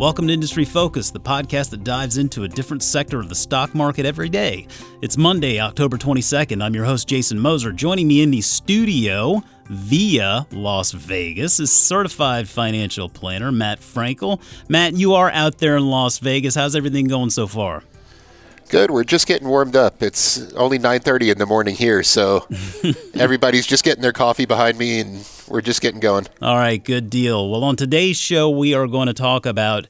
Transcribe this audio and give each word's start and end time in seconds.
Welcome 0.00 0.28
to 0.28 0.32
Industry 0.32 0.64
Focus, 0.64 1.10
the 1.10 1.20
podcast 1.20 1.68
that 1.72 1.84
dives 1.84 2.16
into 2.16 2.44
a 2.44 2.48
different 2.48 2.82
sector 2.82 3.20
of 3.20 3.28
the 3.28 3.34
stock 3.34 3.74
market 3.74 4.06
every 4.06 4.30
day. 4.30 4.66
It's 5.02 5.18
Monday, 5.18 5.60
October 5.60 5.98
22nd. 5.98 6.64
I'm 6.64 6.74
your 6.74 6.86
host, 6.86 7.06
Jason 7.06 7.38
Moser. 7.38 7.70
Joining 7.70 8.08
me 8.08 8.22
in 8.22 8.30
the 8.30 8.40
studio 8.40 9.42
via 9.66 10.46
Las 10.52 10.92
Vegas 10.92 11.60
is 11.60 11.70
certified 11.70 12.48
financial 12.48 13.10
planner 13.10 13.52
Matt 13.52 13.80
Frankel. 13.80 14.40
Matt, 14.70 14.94
you 14.94 15.12
are 15.12 15.30
out 15.32 15.58
there 15.58 15.76
in 15.76 15.90
Las 15.90 16.18
Vegas. 16.18 16.54
How's 16.54 16.74
everything 16.74 17.04
going 17.04 17.28
so 17.28 17.46
far? 17.46 17.82
Good. 18.70 18.92
We're 18.92 19.02
just 19.02 19.26
getting 19.26 19.48
warmed 19.48 19.74
up. 19.74 20.00
It's 20.00 20.52
only 20.52 20.78
9:30 20.78 21.32
in 21.32 21.38
the 21.38 21.46
morning 21.46 21.74
here, 21.74 22.04
so 22.04 22.46
everybody's 23.14 23.66
just 23.66 23.82
getting 23.82 24.00
their 24.00 24.12
coffee 24.12 24.44
behind 24.46 24.78
me 24.78 25.00
and 25.00 25.28
we're 25.48 25.60
just 25.60 25.80
getting 25.80 25.98
going. 25.98 26.28
All 26.40 26.54
right, 26.54 26.82
good 26.82 27.10
deal. 27.10 27.50
Well, 27.50 27.64
on 27.64 27.74
today's 27.74 28.16
show 28.16 28.48
we 28.48 28.72
are 28.72 28.86
going 28.86 29.08
to 29.08 29.12
talk 29.12 29.44
about 29.44 29.88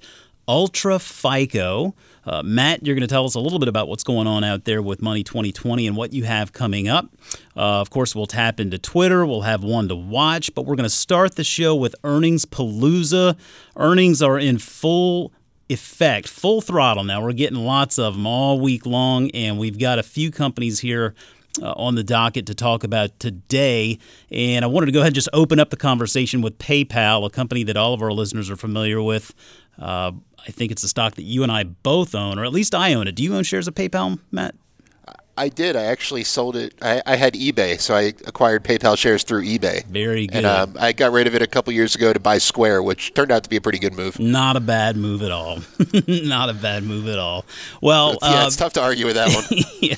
Ultra 0.48 0.98
FICO. 0.98 1.94
Uh, 2.24 2.42
Matt, 2.42 2.86
you're 2.86 2.94
going 2.94 3.06
to 3.06 3.12
tell 3.12 3.26
us 3.26 3.34
a 3.34 3.40
little 3.40 3.58
bit 3.58 3.68
about 3.68 3.86
what's 3.86 4.02
going 4.02 4.26
on 4.26 4.44
out 4.44 4.64
there 4.64 4.80
with 4.80 5.02
Money 5.02 5.22
2020 5.22 5.86
and 5.86 5.94
what 5.94 6.14
you 6.14 6.24
have 6.24 6.54
coming 6.54 6.88
up. 6.88 7.10
Uh, 7.54 7.80
of 7.80 7.90
course, 7.90 8.14
we'll 8.14 8.26
tap 8.26 8.60
into 8.60 8.78
Twitter. 8.78 9.26
We'll 9.26 9.42
have 9.42 9.62
one 9.62 9.88
to 9.88 9.96
watch, 9.96 10.54
but 10.54 10.64
we're 10.64 10.76
going 10.76 10.84
to 10.84 10.90
start 10.90 11.36
the 11.36 11.44
show 11.44 11.74
with 11.74 11.94
Earnings 12.02 12.46
Palooza. 12.46 13.36
Earnings 13.76 14.22
are 14.22 14.38
in 14.38 14.56
full 14.58 15.32
effect, 15.70 16.28
full 16.28 16.60
throttle 16.60 17.04
now. 17.04 17.22
We're 17.22 17.32
getting 17.32 17.58
lots 17.58 17.98
of 17.98 18.14
them 18.14 18.26
all 18.26 18.60
week 18.60 18.86
long, 18.86 19.30
and 19.30 19.58
we've 19.58 19.78
got 19.78 19.98
a 19.98 20.02
few 20.02 20.30
companies 20.30 20.80
here. 20.80 21.14
Uh, 21.60 21.72
on 21.72 21.96
the 21.96 22.04
docket 22.04 22.46
to 22.46 22.54
talk 22.54 22.84
about 22.84 23.18
today. 23.18 23.98
And 24.30 24.64
I 24.64 24.68
wanted 24.68 24.86
to 24.86 24.92
go 24.92 25.00
ahead 25.00 25.08
and 25.08 25.14
just 25.16 25.28
open 25.32 25.58
up 25.58 25.70
the 25.70 25.76
conversation 25.76 26.42
with 26.42 26.56
PayPal, 26.58 27.26
a 27.26 27.28
company 27.28 27.64
that 27.64 27.76
all 27.76 27.92
of 27.92 28.00
our 28.02 28.12
listeners 28.12 28.48
are 28.50 28.56
familiar 28.56 29.02
with. 29.02 29.34
Uh, 29.76 30.12
I 30.46 30.52
think 30.52 30.70
it's 30.70 30.84
a 30.84 30.88
stock 30.88 31.16
that 31.16 31.24
you 31.24 31.42
and 31.42 31.50
I 31.50 31.64
both 31.64 32.14
own, 32.14 32.38
or 32.38 32.44
at 32.44 32.52
least 32.52 32.72
I 32.72 32.94
own 32.94 33.08
it. 33.08 33.16
Do 33.16 33.24
you 33.24 33.34
own 33.34 33.42
shares 33.42 33.66
of 33.66 33.74
PayPal, 33.74 34.20
Matt? 34.30 34.54
I 35.40 35.48
did. 35.48 35.74
I 35.74 35.84
actually 35.84 36.24
sold 36.24 36.54
it. 36.54 36.74
I, 36.82 37.00
I, 37.06 37.16
had 37.16 37.32
eBay, 37.32 37.80
so 37.80 37.94
I 37.94 38.12
acquired 38.26 38.62
PayPal 38.62 38.98
shares 38.98 39.22
through 39.22 39.44
eBay. 39.44 39.86
Very 39.86 40.26
good. 40.26 40.44
And 40.44 40.46
um, 40.46 40.76
I 40.78 40.92
got 40.92 41.12
rid 41.12 41.26
of 41.26 41.34
it 41.34 41.40
a 41.40 41.46
couple 41.46 41.72
years 41.72 41.94
ago 41.94 42.12
to 42.12 42.20
buy 42.20 42.36
Square, 42.36 42.82
which 42.82 43.14
turned 43.14 43.32
out 43.32 43.42
to 43.44 43.48
be 43.48 43.56
a 43.56 43.60
pretty 43.62 43.78
good 43.78 43.94
move. 43.94 44.20
Not 44.20 44.56
a 44.56 44.60
bad 44.60 44.98
move 44.98 45.22
at 45.22 45.30
all. 45.30 45.60
Not 46.06 46.50
a 46.50 46.52
bad 46.52 46.82
move 46.82 47.08
at 47.08 47.18
all. 47.18 47.46
Well, 47.80 48.18
yeah, 48.20 48.42
uh, 48.42 48.46
it's 48.48 48.56
tough 48.56 48.74
to 48.74 48.82
argue 48.82 49.06
with 49.06 49.14
that 49.14 49.34
one. 49.34 49.62
yeah, 49.80 49.96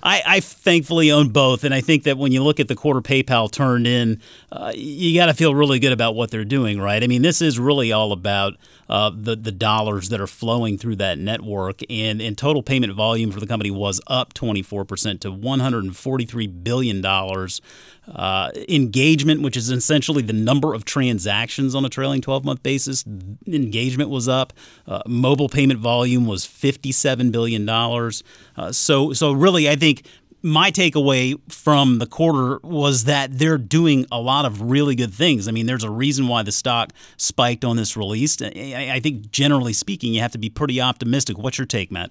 I, 0.00 0.22
I, 0.24 0.40
thankfully 0.40 1.10
own 1.10 1.30
both, 1.30 1.64
and 1.64 1.74
I 1.74 1.80
think 1.80 2.04
that 2.04 2.16
when 2.16 2.30
you 2.30 2.44
look 2.44 2.60
at 2.60 2.68
the 2.68 2.76
quarter 2.76 3.00
PayPal 3.00 3.50
turned 3.50 3.88
in, 3.88 4.20
uh, 4.52 4.70
you 4.76 5.18
got 5.18 5.26
to 5.26 5.34
feel 5.34 5.56
really 5.56 5.80
good 5.80 5.92
about 5.92 6.14
what 6.14 6.30
they're 6.30 6.44
doing, 6.44 6.80
right? 6.80 7.02
I 7.02 7.08
mean, 7.08 7.22
this 7.22 7.42
is 7.42 7.58
really 7.58 7.90
all 7.90 8.12
about 8.12 8.54
uh, 8.88 9.10
the 9.14 9.36
the 9.36 9.52
dollars 9.52 10.08
that 10.08 10.20
are 10.20 10.26
flowing 10.26 10.78
through 10.78 10.96
that 10.96 11.18
network. 11.18 11.82
And, 11.90 12.20
and 12.20 12.36
total 12.38 12.62
payment 12.62 12.92
volume 12.94 13.30
for 13.30 13.40
the 13.40 13.46
company 13.46 13.70
was 13.70 14.00
up 14.06 14.32
24% 14.68 15.20
to 15.20 15.30
143 15.30 16.46
billion 16.46 17.00
dollars. 17.00 17.60
Uh, 18.06 18.50
engagement, 18.70 19.42
which 19.42 19.54
is 19.54 19.68
essentially 19.68 20.22
the 20.22 20.32
number 20.32 20.72
of 20.72 20.86
transactions 20.86 21.74
on 21.74 21.84
a 21.84 21.90
trailing 21.90 22.22
12 22.22 22.42
month 22.42 22.62
basis, 22.62 23.04
engagement 23.46 24.08
was 24.08 24.26
up. 24.28 24.54
Uh, 24.86 25.02
mobile 25.06 25.48
payment 25.48 25.78
volume 25.78 26.26
was 26.26 26.46
57 26.46 27.30
billion 27.30 27.66
dollars. 27.66 28.22
Uh, 28.56 28.72
so 28.72 29.12
so 29.12 29.32
really, 29.32 29.68
I 29.68 29.76
think 29.76 30.04
my 30.42 30.70
takeaway 30.70 31.38
from 31.52 31.98
the 31.98 32.06
quarter 32.06 32.60
was 32.62 33.04
that 33.04 33.38
they're 33.38 33.58
doing 33.58 34.06
a 34.10 34.20
lot 34.20 34.44
of 34.44 34.62
really 34.62 34.94
good 34.94 35.12
things. 35.12 35.48
I 35.48 35.50
mean, 35.50 35.66
there's 35.66 35.84
a 35.84 35.90
reason 35.90 36.28
why 36.28 36.42
the 36.42 36.52
stock 36.52 36.92
spiked 37.16 37.64
on 37.64 37.76
this 37.76 37.96
release. 37.96 38.40
I 38.40 39.00
think, 39.02 39.30
generally 39.30 39.72
speaking, 39.72 40.14
you 40.14 40.20
have 40.20 40.32
to 40.32 40.38
be 40.38 40.48
pretty 40.48 40.80
optimistic. 40.80 41.38
What's 41.38 41.58
your 41.58 41.66
take, 41.66 41.90
Matt? 41.90 42.10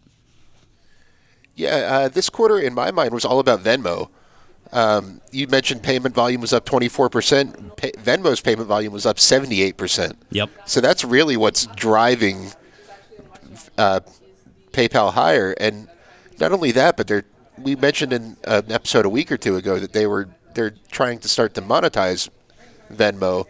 Yeah, 1.58 1.76
uh, 1.76 2.08
this 2.08 2.30
quarter, 2.30 2.58
in 2.60 2.74
my 2.74 2.92
mind, 2.92 3.14
was 3.14 3.26
all 3.26 3.40
about 3.40 3.64
Venmo. 3.64 4.10
Um, 4.72 5.22
you 5.32 5.48
mentioned 5.48 5.82
payment 5.84 6.14
volume 6.14 6.40
was 6.42 6.54
up 6.54 6.66
24%. 6.66 7.76
Pay- 7.78 7.92
Venmo's 7.94 8.42
payment 8.42 8.68
volume 8.68 8.94
was 8.94 9.06
up 9.06 9.18
78%. 9.18 10.14
Yep. 10.32 10.50
So 10.66 10.82
that's 10.82 11.04
really 11.04 11.36
what's 11.36 11.66
driving 11.68 12.52
uh, 13.78 14.02
PayPal 14.72 15.14
higher. 15.14 15.56
And 15.60 15.90
not 16.40 16.52
only 16.52 16.72
that, 16.74 16.96
but 16.96 17.08
they're 17.08 17.26
we 17.58 17.76
mentioned 17.76 18.14
in 18.14 18.38
an 18.44 18.72
episode 18.72 19.06
a 19.06 19.10
week 19.10 19.32
or 19.32 19.38
two 19.38 19.56
ago 19.56 19.80
that 19.80 19.94
they 19.94 20.06
were 20.06 20.30
they're 20.54 20.74
trying 20.92 21.20
to 21.20 21.30
start 21.30 21.54
to 21.56 21.62
monetize 21.62 22.30
Venmo, 22.92 23.46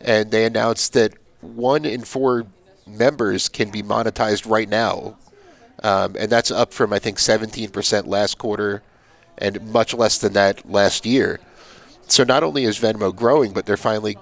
and 0.00 0.30
they 0.30 0.44
announced 0.44 0.92
that 0.92 1.14
one 1.40 1.84
in 1.84 2.02
four 2.02 2.46
members 2.86 3.48
can 3.48 3.70
be 3.70 3.82
monetized 3.82 4.48
right 4.48 4.68
now, 4.68 5.16
um, 5.84 6.16
and 6.18 6.32
that's 6.32 6.50
up 6.50 6.72
from 6.72 6.92
I 6.92 6.98
think 6.98 7.18
17% 7.18 8.06
last 8.06 8.38
quarter, 8.38 8.82
and 9.38 9.72
much 9.72 9.94
less 9.94 10.18
than 10.18 10.32
that 10.32 10.68
last 10.68 11.06
year. 11.06 11.38
So 12.08 12.24
not 12.24 12.42
only 12.42 12.64
is 12.64 12.78
Venmo 12.78 13.14
growing, 13.14 13.52
but 13.52 13.66
they're 13.66 13.76
finally 13.76 14.18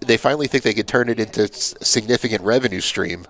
they 0.00 0.16
finally 0.16 0.46
think 0.46 0.62
they 0.62 0.74
could 0.74 0.86
turn 0.86 1.08
it 1.08 1.18
into 1.18 1.44
a 1.44 1.52
significant 1.52 2.42
revenue 2.42 2.80
stream, 2.80 3.26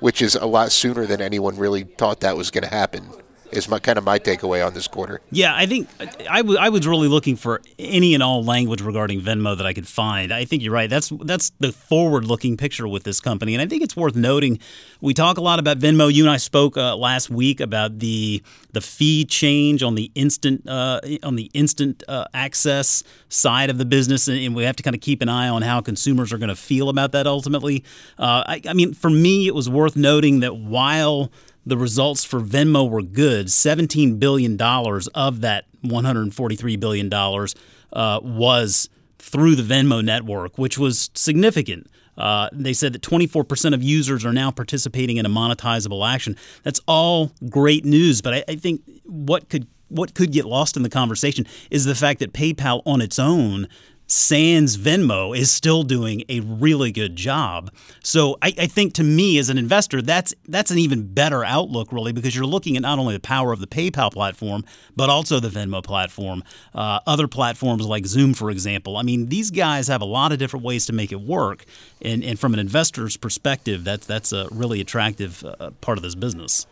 which 0.00 0.20
is 0.20 0.34
a 0.34 0.44
lot 0.44 0.70
sooner 0.70 1.06
than 1.06 1.22
anyone 1.22 1.56
really 1.56 1.84
thought 1.84 2.20
that 2.20 2.36
was 2.36 2.50
going 2.50 2.64
to 2.64 2.70
happen 2.70 3.08
is 3.52 3.68
my 3.68 3.78
kind 3.78 3.98
of 3.98 4.04
my 4.04 4.18
takeaway 4.18 4.66
on 4.66 4.74
this 4.74 4.88
quarter. 4.88 5.20
Yeah, 5.30 5.54
I 5.54 5.66
think 5.66 5.88
I, 6.28 6.38
w- 6.38 6.58
I 6.58 6.68
was 6.68 6.86
really 6.86 7.08
looking 7.08 7.36
for 7.36 7.62
any 7.78 8.14
and 8.14 8.22
all 8.22 8.44
language 8.44 8.80
regarding 8.80 9.20
Venmo 9.20 9.56
that 9.56 9.66
I 9.66 9.72
could 9.72 9.86
find. 9.86 10.32
I 10.32 10.44
think 10.44 10.62
you're 10.62 10.72
right. 10.72 10.90
That's 10.90 11.12
that's 11.22 11.50
the 11.60 11.72
forward-looking 11.72 12.56
picture 12.56 12.88
with 12.88 13.04
this 13.04 13.20
company, 13.20 13.54
and 13.54 13.62
I 13.62 13.66
think 13.66 13.82
it's 13.82 13.96
worth 13.96 14.16
noting. 14.16 14.58
We 15.00 15.14
talk 15.14 15.38
a 15.38 15.40
lot 15.40 15.58
about 15.58 15.78
Venmo. 15.78 16.12
You 16.12 16.24
and 16.24 16.30
I 16.30 16.38
spoke 16.38 16.76
uh, 16.76 16.96
last 16.96 17.30
week 17.30 17.60
about 17.60 17.98
the 17.98 18.42
the 18.72 18.80
fee 18.80 19.24
change 19.24 19.82
on 19.82 19.94
the 19.94 20.10
instant 20.14 20.68
uh, 20.68 21.00
on 21.22 21.36
the 21.36 21.50
instant 21.54 22.02
uh, 22.08 22.26
access 22.34 23.02
side 23.28 23.70
of 23.70 23.78
the 23.78 23.84
business, 23.84 24.28
and 24.28 24.54
we 24.54 24.64
have 24.64 24.76
to 24.76 24.82
kind 24.82 24.94
of 24.94 25.00
keep 25.00 25.22
an 25.22 25.28
eye 25.28 25.48
on 25.48 25.62
how 25.62 25.80
consumers 25.80 26.32
are 26.32 26.38
going 26.38 26.48
to 26.48 26.56
feel 26.56 26.88
about 26.88 27.12
that 27.12 27.26
ultimately. 27.26 27.84
Uh, 28.18 28.42
I, 28.46 28.60
I 28.68 28.72
mean, 28.72 28.94
for 28.94 29.10
me, 29.10 29.46
it 29.46 29.54
was 29.54 29.68
worth 29.68 29.96
noting 29.96 30.40
that 30.40 30.56
while 30.56 31.30
the 31.66 31.76
results 31.76 32.24
for 32.24 32.40
Venmo 32.40 32.88
were 32.88 33.02
good. 33.02 33.48
$17 33.48 34.18
billion 34.20 34.60
of 34.60 35.40
that 35.40 35.64
$143 35.84 36.80
billion 36.80 37.12
uh, 37.12 38.20
was 38.22 38.88
through 39.18 39.56
the 39.56 39.62
Venmo 39.62 40.02
network, 40.02 40.56
which 40.56 40.78
was 40.78 41.10
significant. 41.14 41.90
Uh, 42.16 42.48
they 42.52 42.72
said 42.72 42.92
that 42.92 43.02
24% 43.02 43.74
of 43.74 43.82
users 43.82 44.24
are 44.24 44.32
now 44.32 44.50
participating 44.50 45.16
in 45.16 45.26
a 45.26 45.28
monetizable 45.28 46.08
action. 46.08 46.36
That's 46.62 46.80
all 46.86 47.32
great 47.50 47.84
news, 47.84 48.22
but 48.22 48.32
I, 48.34 48.44
I 48.48 48.56
think 48.56 48.82
what 49.04 49.48
could 49.48 49.66
what 49.88 50.14
could 50.14 50.32
get 50.32 50.44
lost 50.44 50.76
in 50.76 50.82
the 50.82 50.88
conversation 50.88 51.46
is 51.70 51.84
the 51.84 51.94
fact 51.94 52.18
that 52.18 52.32
PayPal 52.32 52.82
on 52.84 53.00
its 53.00 53.20
own 53.20 53.68
Sans 54.06 54.76
Venmo 54.76 55.36
is 55.36 55.50
still 55.50 55.82
doing 55.82 56.22
a 56.28 56.38
really 56.40 56.92
good 56.92 57.16
job. 57.16 57.72
So 58.04 58.36
I, 58.40 58.54
I, 58.56 58.66
think 58.66 58.94
to 58.94 59.02
me 59.02 59.36
as 59.38 59.48
an 59.48 59.58
investor, 59.58 60.00
that's 60.00 60.32
that's 60.46 60.70
an 60.70 60.78
even 60.78 61.12
better 61.12 61.44
outlook, 61.44 61.90
really, 61.90 62.12
because 62.12 62.36
you're 62.36 62.46
looking 62.46 62.76
at 62.76 62.82
not 62.82 63.00
only 63.00 63.14
the 63.14 63.20
power 63.20 63.52
of 63.52 63.58
the 63.58 63.66
PayPal 63.66 64.12
platform, 64.12 64.64
but 64.94 65.10
also 65.10 65.40
the 65.40 65.48
Venmo 65.48 65.82
platform, 65.82 66.44
uh, 66.72 67.00
other 67.06 67.26
platforms 67.26 67.84
like 67.84 68.04
Xoom, 68.04 68.36
for 68.36 68.50
example. 68.50 68.96
I 68.96 69.02
mean, 69.02 69.28
these 69.28 69.50
guys 69.50 69.88
have 69.88 70.02
a 70.02 70.06
lot 70.06 70.30
of 70.30 70.38
different 70.38 70.64
ways 70.64 70.86
to 70.86 70.92
make 70.92 71.10
it 71.10 71.20
work, 71.20 71.64
and, 72.00 72.22
and 72.22 72.38
from 72.38 72.54
an 72.54 72.60
investor's 72.60 73.16
perspective, 73.16 73.82
that's 73.82 74.06
that's 74.06 74.32
a 74.32 74.48
really 74.52 74.80
attractive 74.80 75.44
uh, 75.44 75.70
part 75.80 75.98
of 75.98 76.02
this 76.02 76.14
business. 76.14 76.66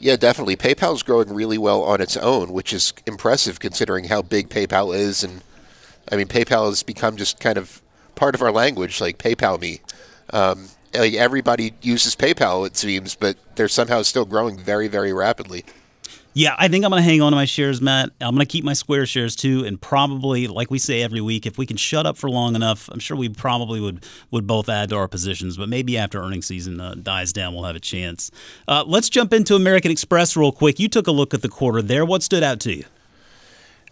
Yeah, 0.00 0.16
definitely. 0.16 0.56
PayPal's 0.56 1.02
growing 1.02 1.34
really 1.34 1.58
well 1.58 1.82
on 1.82 2.00
its 2.00 2.16
own, 2.16 2.52
which 2.52 2.72
is 2.72 2.92
impressive 3.06 3.58
considering 3.58 4.04
how 4.04 4.22
big 4.22 4.48
PayPal 4.48 4.96
is 4.96 5.24
and 5.24 5.42
I 6.10 6.16
mean, 6.16 6.26
PayPal 6.26 6.68
has 6.68 6.82
become 6.82 7.16
just 7.16 7.40
kind 7.40 7.58
of 7.58 7.82
part 8.14 8.34
of 8.34 8.42
our 8.42 8.52
language, 8.52 9.00
like 9.00 9.18
PayPal 9.18 9.60
me. 9.60 9.80
Um, 10.30 10.68
like 10.94 11.14
everybody 11.14 11.74
uses 11.82 12.16
PayPal, 12.16 12.66
it 12.66 12.76
seems, 12.76 13.14
but 13.14 13.36
they're 13.56 13.68
somehow 13.68 14.02
still 14.02 14.24
growing 14.24 14.58
very, 14.58 14.88
very 14.88 15.12
rapidly. 15.12 15.64
Yeah, 16.34 16.54
I 16.56 16.68
think 16.68 16.84
I'm 16.84 16.90
going 16.90 17.02
to 17.02 17.08
hang 17.08 17.20
on 17.20 17.32
to 17.32 17.36
my 17.36 17.46
shares, 17.46 17.80
Matt. 17.80 18.10
I'm 18.20 18.34
going 18.34 18.46
to 18.46 18.50
keep 18.50 18.62
my 18.62 18.74
Square 18.74 19.06
shares 19.06 19.34
too, 19.34 19.64
and 19.64 19.80
probably, 19.80 20.46
like 20.46 20.70
we 20.70 20.78
say 20.78 21.02
every 21.02 21.20
week, 21.20 21.46
if 21.46 21.58
we 21.58 21.66
can 21.66 21.76
shut 21.76 22.06
up 22.06 22.16
for 22.16 22.30
long 22.30 22.54
enough, 22.54 22.88
I'm 22.92 23.00
sure 23.00 23.16
we 23.16 23.28
probably 23.28 23.80
would 23.80 24.04
would 24.30 24.46
both 24.46 24.68
add 24.68 24.90
to 24.90 24.96
our 24.96 25.08
positions. 25.08 25.56
But 25.56 25.68
maybe 25.68 25.98
after 25.98 26.22
earnings 26.22 26.46
season 26.46 26.80
uh, 26.80 26.94
dies 26.94 27.32
down, 27.32 27.54
we'll 27.54 27.64
have 27.64 27.74
a 27.74 27.80
chance. 27.80 28.30
Uh, 28.68 28.84
let's 28.86 29.08
jump 29.08 29.32
into 29.32 29.56
American 29.56 29.90
Express 29.90 30.36
real 30.36 30.52
quick. 30.52 30.78
You 30.78 30.88
took 30.88 31.08
a 31.08 31.12
look 31.12 31.34
at 31.34 31.42
the 31.42 31.48
quarter 31.48 31.82
there. 31.82 32.04
What 32.04 32.22
stood 32.22 32.44
out 32.44 32.60
to 32.60 32.72
you? 32.72 32.84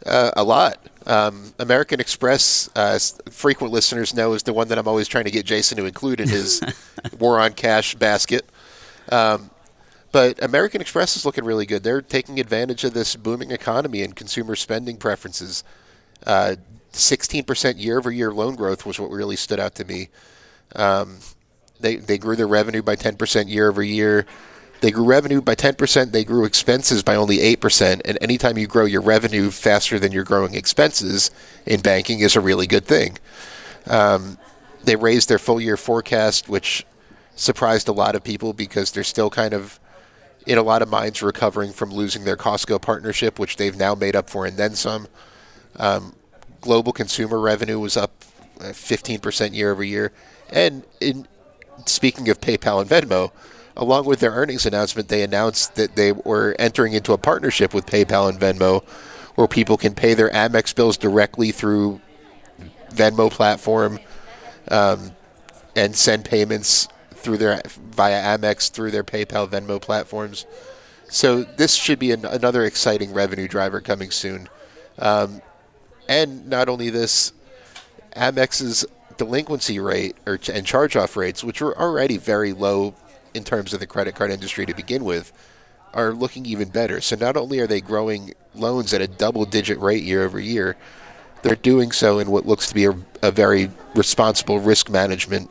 Uh, 0.04 0.30
a 0.36 0.44
lot. 0.44 0.78
Um, 1.06 1.54
American 1.58 2.00
Express, 2.00 2.68
uh, 2.74 2.98
frequent 3.30 3.72
listeners 3.72 4.12
know, 4.14 4.32
is 4.32 4.42
the 4.42 4.52
one 4.52 4.68
that 4.68 4.78
I'm 4.78 4.88
always 4.88 5.08
trying 5.08 5.24
to 5.24 5.30
get 5.30 5.46
Jason 5.46 5.76
to 5.78 5.84
include 5.84 6.20
in 6.20 6.28
his 6.28 6.60
war 7.18 7.38
on 7.38 7.52
cash 7.52 7.94
basket. 7.94 8.44
Um, 9.10 9.50
but 10.12 10.42
American 10.42 10.80
Express 10.80 11.16
is 11.16 11.24
looking 11.24 11.44
really 11.44 11.66
good. 11.66 11.82
They're 11.82 12.02
taking 12.02 12.40
advantage 12.40 12.84
of 12.84 12.94
this 12.94 13.16
booming 13.16 13.50
economy 13.50 14.02
and 14.02 14.16
consumer 14.16 14.56
spending 14.56 14.96
preferences. 14.96 15.62
Uh, 16.26 16.56
16% 16.92 17.80
year 17.80 17.98
over 17.98 18.10
year 18.10 18.32
loan 18.32 18.56
growth 18.56 18.86
was 18.86 18.98
what 18.98 19.10
really 19.10 19.36
stood 19.36 19.60
out 19.60 19.74
to 19.76 19.84
me. 19.84 20.08
Um, 20.74 21.18
They 21.78 21.96
they 21.96 22.16
grew 22.16 22.36
their 22.36 22.48
revenue 22.48 22.82
by 22.82 22.96
10% 22.96 23.48
year 23.50 23.68
over 23.68 23.82
year. 23.82 24.24
They 24.86 24.92
grew 24.92 25.04
revenue 25.04 25.40
by 25.40 25.56
10%. 25.56 26.12
They 26.12 26.22
grew 26.22 26.44
expenses 26.44 27.02
by 27.02 27.16
only 27.16 27.38
8%. 27.38 28.02
And 28.04 28.16
anytime 28.20 28.56
you 28.56 28.68
grow 28.68 28.84
your 28.84 29.00
revenue 29.00 29.50
faster 29.50 29.98
than 29.98 30.12
you're 30.12 30.22
growing 30.22 30.54
expenses 30.54 31.32
in 31.66 31.80
banking 31.80 32.20
is 32.20 32.36
a 32.36 32.40
really 32.40 32.68
good 32.68 32.84
thing. 32.84 33.18
Um, 33.88 34.38
they 34.84 34.94
raised 34.94 35.28
their 35.28 35.40
full 35.40 35.60
year 35.60 35.76
forecast, 35.76 36.48
which 36.48 36.86
surprised 37.34 37.88
a 37.88 37.92
lot 37.92 38.14
of 38.14 38.22
people 38.22 38.52
because 38.52 38.92
they're 38.92 39.02
still 39.02 39.28
kind 39.28 39.54
of, 39.54 39.80
in 40.46 40.56
a 40.56 40.62
lot 40.62 40.82
of 40.82 40.88
minds, 40.88 41.20
recovering 41.20 41.72
from 41.72 41.90
losing 41.90 42.22
their 42.22 42.36
Costco 42.36 42.80
partnership, 42.80 43.40
which 43.40 43.56
they've 43.56 43.76
now 43.76 43.96
made 43.96 44.14
up 44.14 44.30
for 44.30 44.46
and 44.46 44.56
then 44.56 44.76
some. 44.76 45.08
Um, 45.74 46.14
global 46.60 46.92
consumer 46.92 47.40
revenue 47.40 47.80
was 47.80 47.96
up 47.96 48.12
15% 48.60 49.52
year 49.52 49.72
over 49.72 49.82
year. 49.82 50.12
And 50.48 50.84
in 51.00 51.26
speaking 51.86 52.28
of 52.28 52.40
PayPal 52.40 52.80
and 52.80 52.88
Venmo, 52.88 53.32
along 53.76 54.06
with 54.06 54.20
their 54.20 54.32
earnings 54.32 54.66
announcement, 54.66 55.08
they 55.08 55.22
announced 55.22 55.74
that 55.74 55.96
they 55.96 56.12
were 56.12 56.56
entering 56.58 56.92
into 56.92 57.12
a 57.12 57.18
partnership 57.18 57.74
with 57.74 57.86
PayPal 57.86 58.28
and 58.28 58.38
Venmo 58.38 58.84
where 59.34 59.46
people 59.46 59.76
can 59.76 59.94
pay 59.94 60.14
their 60.14 60.30
Amex 60.30 60.74
bills 60.74 60.96
directly 60.96 61.52
through 61.52 62.00
Venmo 62.90 63.30
platform 63.30 63.98
um, 64.70 65.12
and 65.74 65.94
send 65.94 66.24
payments 66.24 66.88
through 67.10 67.36
their 67.36 67.60
via 67.90 68.38
Amex 68.38 68.70
through 68.70 68.90
their 68.90 69.04
PayPal 69.04 69.48
Venmo 69.48 69.80
platforms. 69.80 70.46
So 71.08 71.42
this 71.42 71.74
should 71.74 71.98
be 71.98 72.12
an, 72.12 72.24
another 72.24 72.64
exciting 72.64 73.12
revenue 73.12 73.46
driver 73.46 73.80
coming 73.80 74.10
soon. 74.10 74.48
Um, 74.98 75.42
and 76.08 76.48
not 76.48 76.68
only 76.68 76.88
this, 76.88 77.32
Amex's 78.16 78.86
delinquency 79.18 79.78
rate 79.78 80.16
or 80.26 80.38
and 80.52 80.66
charge-off 80.66 81.16
rates, 81.16 81.44
which 81.44 81.60
were 81.60 81.78
already 81.78 82.16
very 82.16 82.52
low 82.52 82.94
in 83.36 83.44
terms 83.44 83.72
of 83.72 83.80
the 83.80 83.86
credit 83.86 84.14
card 84.14 84.30
industry 84.30 84.66
to 84.66 84.74
begin 84.74 85.04
with, 85.04 85.32
are 85.94 86.12
looking 86.12 86.44
even 86.46 86.68
better. 86.68 87.00
So 87.00 87.16
not 87.16 87.36
only 87.36 87.60
are 87.60 87.66
they 87.66 87.80
growing 87.80 88.34
loans 88.54 88.92
at 88.92 89.00
a 89.00 89.06
double-digit 89.06 89.78
rate 89.78 90.02
year 90.02 90.24
over 90.24 90.40
year, 90.40 90.76
they're 91.42 91.54
doing 91.54 91.92
so 91.92 92.18
in 92.18 92.30
what 92.30 92.44
looks 92.46 92.68
to 92.68 92.74
be 92.74 92.86
a, 92.86 92.94
a 93.22 93.30
very 93.30 93.70
responsible 93.94 94.58
risk 94.58 94.90
management 94.90 95.50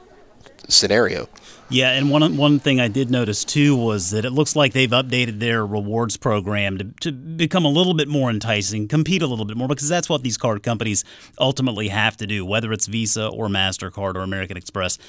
scenario. 0.67 1.29
Yeah, 1.67 1.91
and 1.91 2.11
one 2.11 2.37
one 2.37 2.59
thing 2.59 2.79
I 2.79 2.87
did 2.89 3.09
notice 3.09 3.43
too 3.43 3.75
was 3.75 4.11
that 4.11 4.23
it 4.23 4.29
looks 4.29 4.55
like 4.55 4.73
they've 4.73 4.89
updated 4.89 5.39
their 5.39 5.65
rewards 5.65 6.15
program 6.15 6.77
to, 6.77 6.83
to 7.01 7.11
become 7.11 7.65
a 7.65 7.69
little 7.69 7.95
bit 7.95 8.07
more 8.07 8.29
enticing, 8.29 8.87
compete 8.87 9.23
a 9.23 9.27
little 9.27 9.45
bit 9.45 9.57
more, 9.57 9.67
because 9.67 9.89
that's 9.89 10.07
what 10.07 10.21
these 10.21 10.37
card 10.37 10.61
companies 10.61 11.03
ultimately 11.39 11.87
have 11.87 12.17
to 12.17 12.27
do, 12.27 12.45
whether 12.45 12.71
it's 12.71 12.85
Visa 12.85 13.27
or 13.27 13.47
MasterCard 13.47 14.13
or 14.15 14.21
American 14.21 14.57
Express 14.57 14.99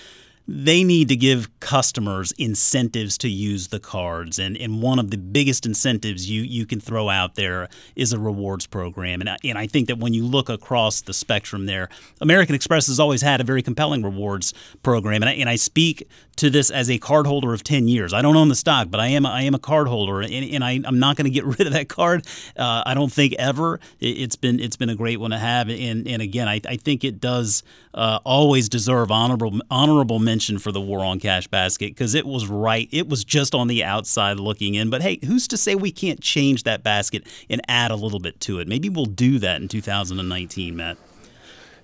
they 0.49 0.85
need 0.85 1.09
to 1.09 1.17
give 1.17 1.49
customers 1.59 2.33
incentives 2.39 3.19
to 3.19 3.29
use 3.29 3.69
the 3.69 3.81
cards. 3.81 4.39
And, 4.39 4.57
and 4.57 4.81
one 4.81 4.99
of 4.99 5.11
the 5.11 5.19
biggest 5.19 5.67
incentives 5.67 6.31
you, 6.31 6.43
you 6.43 6.67
can 6.67 6.79
throw 6.79 7.09
out 7.09 7.35
there 7.35 7.69
is 7.97 8.13
a 8.13 8.19
rewards 8.19 8.67
program. 8.67 9.21
And 9.21 9.31
I, 9.31 9.39
and 9.43 9.59
I 9.59 9.67
think 9.67 9.89
that 9.89 9.99
when 9.99 10.15
you 10.15 10.25
look 10.25 10.49
across 10.49 11.01
the 11.01 11.13
spectrum 11.13 11.67
there, 11.67 11.89
American 12.21 12.55
Express 12.55 12.87
has 12.87 13.01
always 13.01 13.23
had 13.23 13.41
a 13.41 13.45
very 13.45 13.63
compelling 13.63 14.03
rewards 14.03 14.55
program. 14.85 15.23
And 15.23 15.31
I, 15.31 15.33
and 15.33 15.49
I 15.49 15.57
speak 15.57 16.09
to 16.37 16.49
this 16.51 16.71
as 16.71 16.91
a 16.91 16.99
card 16.99 17.27
holder 17.27 17.53
of 17.53 17.65
10 17.65 17.89
years. 17.89 18.13
I 18.13 18.23
don't 18.23 18.37
own 18.37 18.49
the 18.49 18.55
stock, 18.55 18.89
but 18.89 19.01
I 19.01 19.09
am, 19.09 19.27
I 19.27 19.43
am 19.43 19.55
a 19.55 19.59
card 19.59 19.89
holder, 19.89 20.21
and, 20.21 20.33
and 20.33 20.63
I, 20.63 20.73
am 20.73 20.99
not 20.99 21.17
going 21.17 21.25
to 21.25 21.31
get 21.31 21.45
rid 21.59 21.63
of 21.63 21.73
that 21.73 21.89
card. 21.89 22.27
Uh, 22.57 22.83
I 22.87 22.95
don't 22.95 23.11
think 23.11 23.33
ever. 23.35 23.81
It, 23.99 24.19
has 24.19 24.37
been, 24.37 24.61
it's 24.61 24.77
been 24.77 24.91
a 24.91 24.95
great 24.95 25.19
one 25.19 25.33
to 25.33 25.39
have. 25.39 25.69
And, 25.69 26.07
and 26.07 26.23
again, 26.23 26.47
I, 26.47 26.61
I 26.69 26.77
think 26.77 27.03
it 27.03 27.21
does 27.21 27.65
uh, 27.95 28.21
always 28.25 28.69
deserve 28.69 29.11
honorable, 29.11 29.59
honorable 29.71 30.19
mention 30.19 30.36
mention 30.37 30.59
for 30.59 30.71
the 30.71 30.81
war 30.83 31.03
on 31.03 31.19
cash 31.19 31.47
basket 31.47 31.87
because 31.93 32.15
it 32.15 32.27
was 32.27 32.47
right. 32.47 32.91
It 32.93 33.09
was 33.09 33.25
just 33.25 33.55
on 33.55 33.69
the 33.69 33.83
outside 33.83 34.39
looking 34.39 34.75
in. 34.75 34.91
But 34.91 35.01
hey, 35.01 35.19
who's 35.25 35.49
to 35.49 35.57
say 35.57 35.75
we 35.75 35.91
can't 35.91 36.21
change 36.21 36.65
that 36.65 36.83
basket 36.83 37.27
and 37.49 37.63
add 37.69 37.91
a 37.91 37.97
little 37.97 38.21
bit 38.21 38.39
to 38.41 38.59
it? 38.59 38.69
Maybe 38.69 38.91
we'll 38.91 39.07
do 39.07 39.39
that 39.39 39.63
in 39.63 39.69
2019, 39.69 40.77
Matt. 40.77 40.99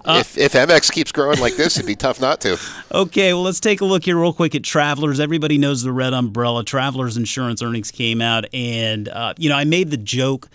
Uh, 0.04 0.18
if, 0.20 0.36
if 0.36 0.52
Amex 0.52 0.92
keeps 0.92 1.12
growing 1.12 1.38
like 1.38 1.54
this, 1.54 1.78
it'd 1.78 1.86
be 1.86 1.96
tough 1.96 2.20
not 2.20 2.42
to. 2.42 2.58
Okay, 2.92 3.32
well, 3.32 3.44
let's 3.44 3.60
take 3.60 3.80
a 3.80 3.86
look 3.86 4.04
here 4.04 4.20
real 4.20 4.34
quick 4.34 4.54
at 4.54 4.64
Travelers. 4.64 5.18
Everybody 5.18 5.56
knows 5.56 5.82
the 5.82 5.92
red 5.92 6.12
umbrella. 6.12 6.62
Travelers 6.62 7.16
insurance 7.16 7.62
earnings 7.62 7.90
came 7.90 8.20
out, 8.20 8.44
and 8.52 9.08
uh, 9.08 9.32
you 9.38 9.48
know 9.48 9.56
I 9.56 9.64
made 9.64 9.90
the 9.90 9.96
joke 9.96 10.50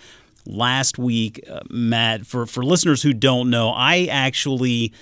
last 0.46 0.98
week, 0.98 1.42
uh, 1.50 1.60
Matt. 1.68 2.26
For 2.26 2.46
for 2.46 2.62
listeners 2.62 3.02
who 3.02 3.12
don't 3.12 3.50
know, 3.50 3.70
I 3.70 4.04
actually 4.04 4.92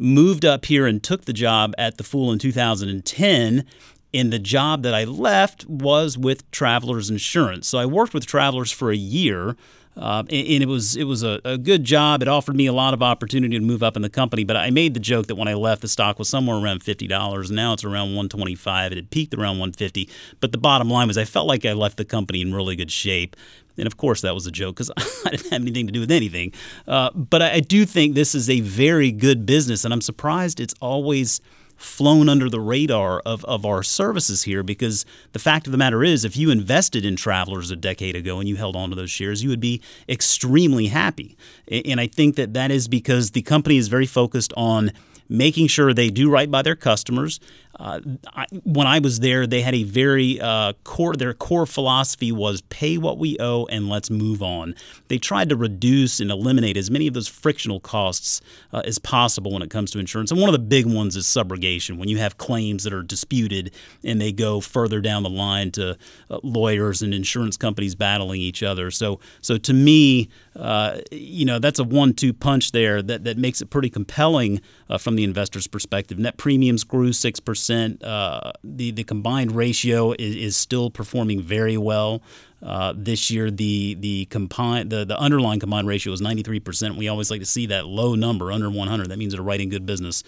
moved 0.00 0.44
up 0.44 0.64
here 0.64 0.86
and 0.86 1.02
took 1.02 1.26
the 1.26 1.32
job 1.32 1.74
at 1.78 1.98
the 1.98 2.04
Fool 2.04 2.32
in 2.32 2.38
2010. 2.38 3.64
And 4.12 4.32
the 4.32 4.40
job 4.40 4.82
that 4.82 4.94
I 4.94 5.04
left 5.04 5.66
was 5.66 6.18
with 6.18 6.50
Travelers 6.50 7.10
Insurance. 7.10 7.68
So 7.68 7.78
I 7.78 7.86
worked 7.86 8.12
with 8.12 8.26
Travelers 8.26 8.72
for 8.72 8.90
a 8.90 8.96
year. 8.96 9.56
Uh, 10.00 10.24
and, 10.30 10.48
and, 10.48 10.62
it 10.62 10.68
was 10.68 10.96
it 10.96 11.04
was 11.04 11.22
a, 11.22 11.40
a, 11.44 11.58
good 11.58 11.84
job. 11.84 12.22
It 12.22 12.28
offered 12.28 12.56
me 12.56 12.64
a 12.64 12.72
lot 12.72 12.94
of 12.94 13.02
opportunity 13.02 13.58
to 13.58 13.64
move 13.64 13.82
up 13.82 13.96
in 13.96 14.02
the 14.02 14.08
company. 14.08 14.44
But 14.44 14.56
I 14.56 14.70
made 14.70 14.94
the 14.94 15.00
joke 15.00 15.26
that 15.26 15.34
when 15.34 15.46
I 15.46 15.52
left, 15.52 15.82
the 15.82 15.88
stock 15.88 16.18
was 16.18 16.26
somewhere 16.26 16.56
around 16.56 16.82
fifty 16.82 17.06
dollars. 17.06 17.50
Now 17.50 17.74
it's 17.74 17.84
around 17.84 18.14
one 18.14 18.30
twenty 18.30 18.54
five. 18.54 18.92
It 18.92 18.96
had 18.96 19.10
peaked 19.10 19.34
around 19.34 19.58
one 19.58 19.72
fifty. 19.72 20.08
But 20.40 20.52
the 20.52 20.58
bottom 20.58 20.88
line 20.88 21.08
was 21.08 21.18
I 21.18 21.26
felt 21.26 21.46
like 21.46 21.66
I 21.66 21.74
left 21.74 21.98
the 21.98 22.06
company 22.06 22.40
in 22.40 22.54
really 22.54 22.76
good 22.76 22.90
shape. 22.90 23.36
And 23.76 23.86
of 23.86 23.98
course, 23.98 24.22
that 24.22 24.34
was 24.34 24.46
a 24.46 24.50
joke 24.50 24.76
because 24.76 24.90
I 25.26 25.30
didn't 25.32 25.50
have 25.50 25.60
anything 25.60 25.86
to 25.86 25.92
do 25.92 26.00
with 26.00 26.10
anything. 26.10 26.54
Uh, 26.88 27.10
but 27.10 27.42
I, 27.42 27.52
I 27.56 27.60
do 27.60 27.84
think 27.84 28.14
this 28.14 28.34
is 28.34 28.48
a 28.48 28.60
very 28.60 29.12
good 29.12 29.44
business, 29.44 29.84
and 29.84 29.92
I'm 29.92 30.00
surprised 30.00 30.60
it's 30.60 30.74
always 30.80 31.42
flown 31.80 32.28
under 32.28 32.50
the 32.50 32.60
radar 32.60 33.20
of, 33.20 33.42
of 33.46 33.64
our 33.64 33.82
services 33.82 34.42
here 34.42 34.62
because 34.62 35.06
the 35.32 35.38
fact 35.38 35.66
of 35.66 35.72
the 35.72 35.78
matter 35.78 36.04
is 36.04 36.24
if 36.24 36.36
you 36.36 36.50
invested 36.50 37.06
in 37.06 37.16
travelers 37.16 37.70
a 37.70 37.76
decade 37.76 38.14
ago 38.14 38.38
and 38.38 38.48
you 38.48 38.56
held 38.56 38.76
on 38.76 38.90
to 38.90 38.96
those 38.96 39.10
shares 39.10 39.42
you 39.42 39.48
would 39.48 39.60
be 39.60 39.80
extremely 40.08 40.88
happy. 40.88 41.36
And 41.70 41.98
i 42.00 42.06
think 42.06 42.36
that 42.36 42.52
that 42.54 42.70
is 42.70 42.86
because 42.86 43.30
the 43.30 43.42
company 43.42 43.78
is 43.78 43.88
very 43.88 44.06
focused 44.06 44.52
on 44.56 44.92
making 45.28 45.68
sure 45.68 45.94
they 45.94 46.10
do 46.10 46.28
right 46.28 46.50
by 46.50 46.60
their 46.60 46.76
customers 46.76 47.40
I, 47.80 48.46
when 48.64 48.86
I 48.86 48.98
was 48.98 49.20
there, 49.20 49.46
they 49.46 49.62
had 49.62 49.74
a 49.74 49.84
very 49.84 50.38
uh, 50.38 50.74
core. 50.84 51.14
Their 51.14 51.32
core 51.32 51.64
philosophy 51.64 52.30
was 52.30 52.60
pay 52.62 52.98
what 52.98 53.16
we 53.16 53.38
owe 53.40 53.64
and 53.66 53.88
let's 53.88 54.10
move 54.10 54.42
on. 54.42 54.74
They 55.08 55.16
tried 55.16 55.48
to 55.48 55.56
reduce 55.56 56.20
and 56.20 56.30
eliminate 56.30 56.76
as 56.76 56.90
many 56.90 57.06
of 57.06 57.14
those 57.14 57.26
frictional 57.26 57.80
costs 57.80 58.42
uh, 58.72 58.82
as 58.84 58.98
possible 58.98 59.50
when 59.52 59.62
it 59.62 59.70
comes 59.70 59.90
to 59.92 59.98
insurance. 59.98 60.30
And 60.30 60.38
one 60.38 60.50
of 60.50 60.52
the 60.52 60.58
big 60.58 60.84
ones 60.84 61.16
is 61.16 61.24
subrogation. 61.24 61.96
When 61.96 62.10
you 62.10 62.18
have 62.18 62.36
claims 62.36 62.84
that 62.84 62.92
are 62.92 63.02
disputed 63.02 63.72
and 64.04 64.20
they 64.20 64.32
go 64.32 64.60
further 64.60 65.00
down 65.00 65.22
the 65.22 65.30
line 65.30 65.70
to 65.70 65.96
uh, 66.28 66.38
lawyers 66.42 67.00
and 67.00 67.14
insurance 67.14 67.56
companies 67.56 67.94
battling 67.94 68.42
each 68.42 68.62
other. 68.62 68.90
So, 68.90 69.20
so 69.40 69.56
to 69.56 69.72
me, 69.72 70.28
uh, 70.54 70.98
you 71.10 71.46
know, 71.46 71.58
that's 71.58 71.78
a 71.78 71.84
one-two 71.84 72.34
punch 72.34 72.72
there 72.72 73.00
that 73.00 73.24
that 73.24 73.38
makes 73.38 73.62
it 73.62 73.70
pretty 73.70 73.88
compelling 73.88 74.60
uh, 74.90 74.98
from 74.98 75.16
the 75.16 75.24
investor's 75.24 75.66
perspective. 75.66 76.18
Net 76.18 76.36
premiums 76.36 76.84
grew 76.84 77.14
six 77.14 77.40
percent 77.40 77.69
percent. 77.70 78.02
Uh, 78.02 78.52
the 78.64 78.90
the 78.90 79.04
combined 79.04 79.52
ratio 79.52 80.12
is, 80.12 80.36
is 80.36 80.56
still 80.56 80.90
performing 80.90 81.40
very 81.40 81.76
well. 81.76 82.22
Uh, 82.62 82.92
this 82.96 83.30
year, 83.30 83.50
the 83.50 83.94
the 84.00 84.26
combined 84.26 84.90
the, 84.90 85.04
the 85.04 85.18
underlying 85.18 85.60
combined 85.60 85.86
ratio 85.86 86.12
is 86.12 86.20
93 86.20 86.60
percent. 86.60 86.96
We 86.96 87.08
always 87.08 87.30
like 87.30 87.40
to 87.40 87.46
see 87.46 87.66
that 87.66 87.86
low 87.86 88.14
number 88.14 88.52
under 88.52 88.70
100. 88.70 89.08
That 89.08 89.18
means 89.18 89.32
they're 89.32 89.42
writing 89.42 89.68
good 89.68 89.86
business. 89.86 90.22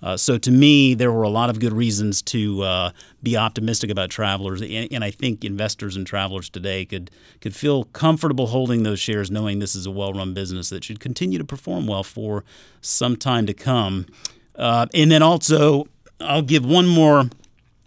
Uh, 0.00 0.16
so 0.16 0.38
to 0.38 0.52
me, 0.52 0.94
there 0.94 1.10
were 1.10 1.24
a 1.24 1.28
lot 1.28 1.50
of 1.50 1.58
good 1.58 1.72
reasons 1.72 2.22
to 2.22 2.62
uh, 2.62 2.90
be 3.20 3.36
optimistic 3.36 3.90
about 3.90 4.10
travelers, 4.10 4.60
and, 4.60 4.86
and, 4.92 5.02
I 5.02 5.10
think 5.10 5.44
investors 5.44 5.96
and 5.96 6.06
travelers 6.06 6.48
today 6.48 6.84
could 6.84 7.10
could 7.40 7.56
feel 7.56 7.84
comfortable 7.84 8.48
holding 8.48 8.84
those 8.84 9.00
shares, 9.00 9.28
knowing 9.28 9.58
this 9.58 9.74
is 9.74 9.86
a 9.86 9.90
well-run 9.90 10.34
business 10.34 10.68
that 10.70 10.84
should 10.84 11.00
continue 11.00 11.38
to 11.38 11.44
perform 11.44 11.88
well 11.88 12.04
for 12.04 12.44
some 12.80 13.16
time 13.16 13.46
to 13.46 13.54
come. 13.54 14.06
Uh, 14.54 14.86
and 14.92 15.10
then 15.10 15.22
also, 15.22 15.86
I'll 16.20 16.42
give 16.42 16.64
one 16.64 16.86
more 16.86 17.28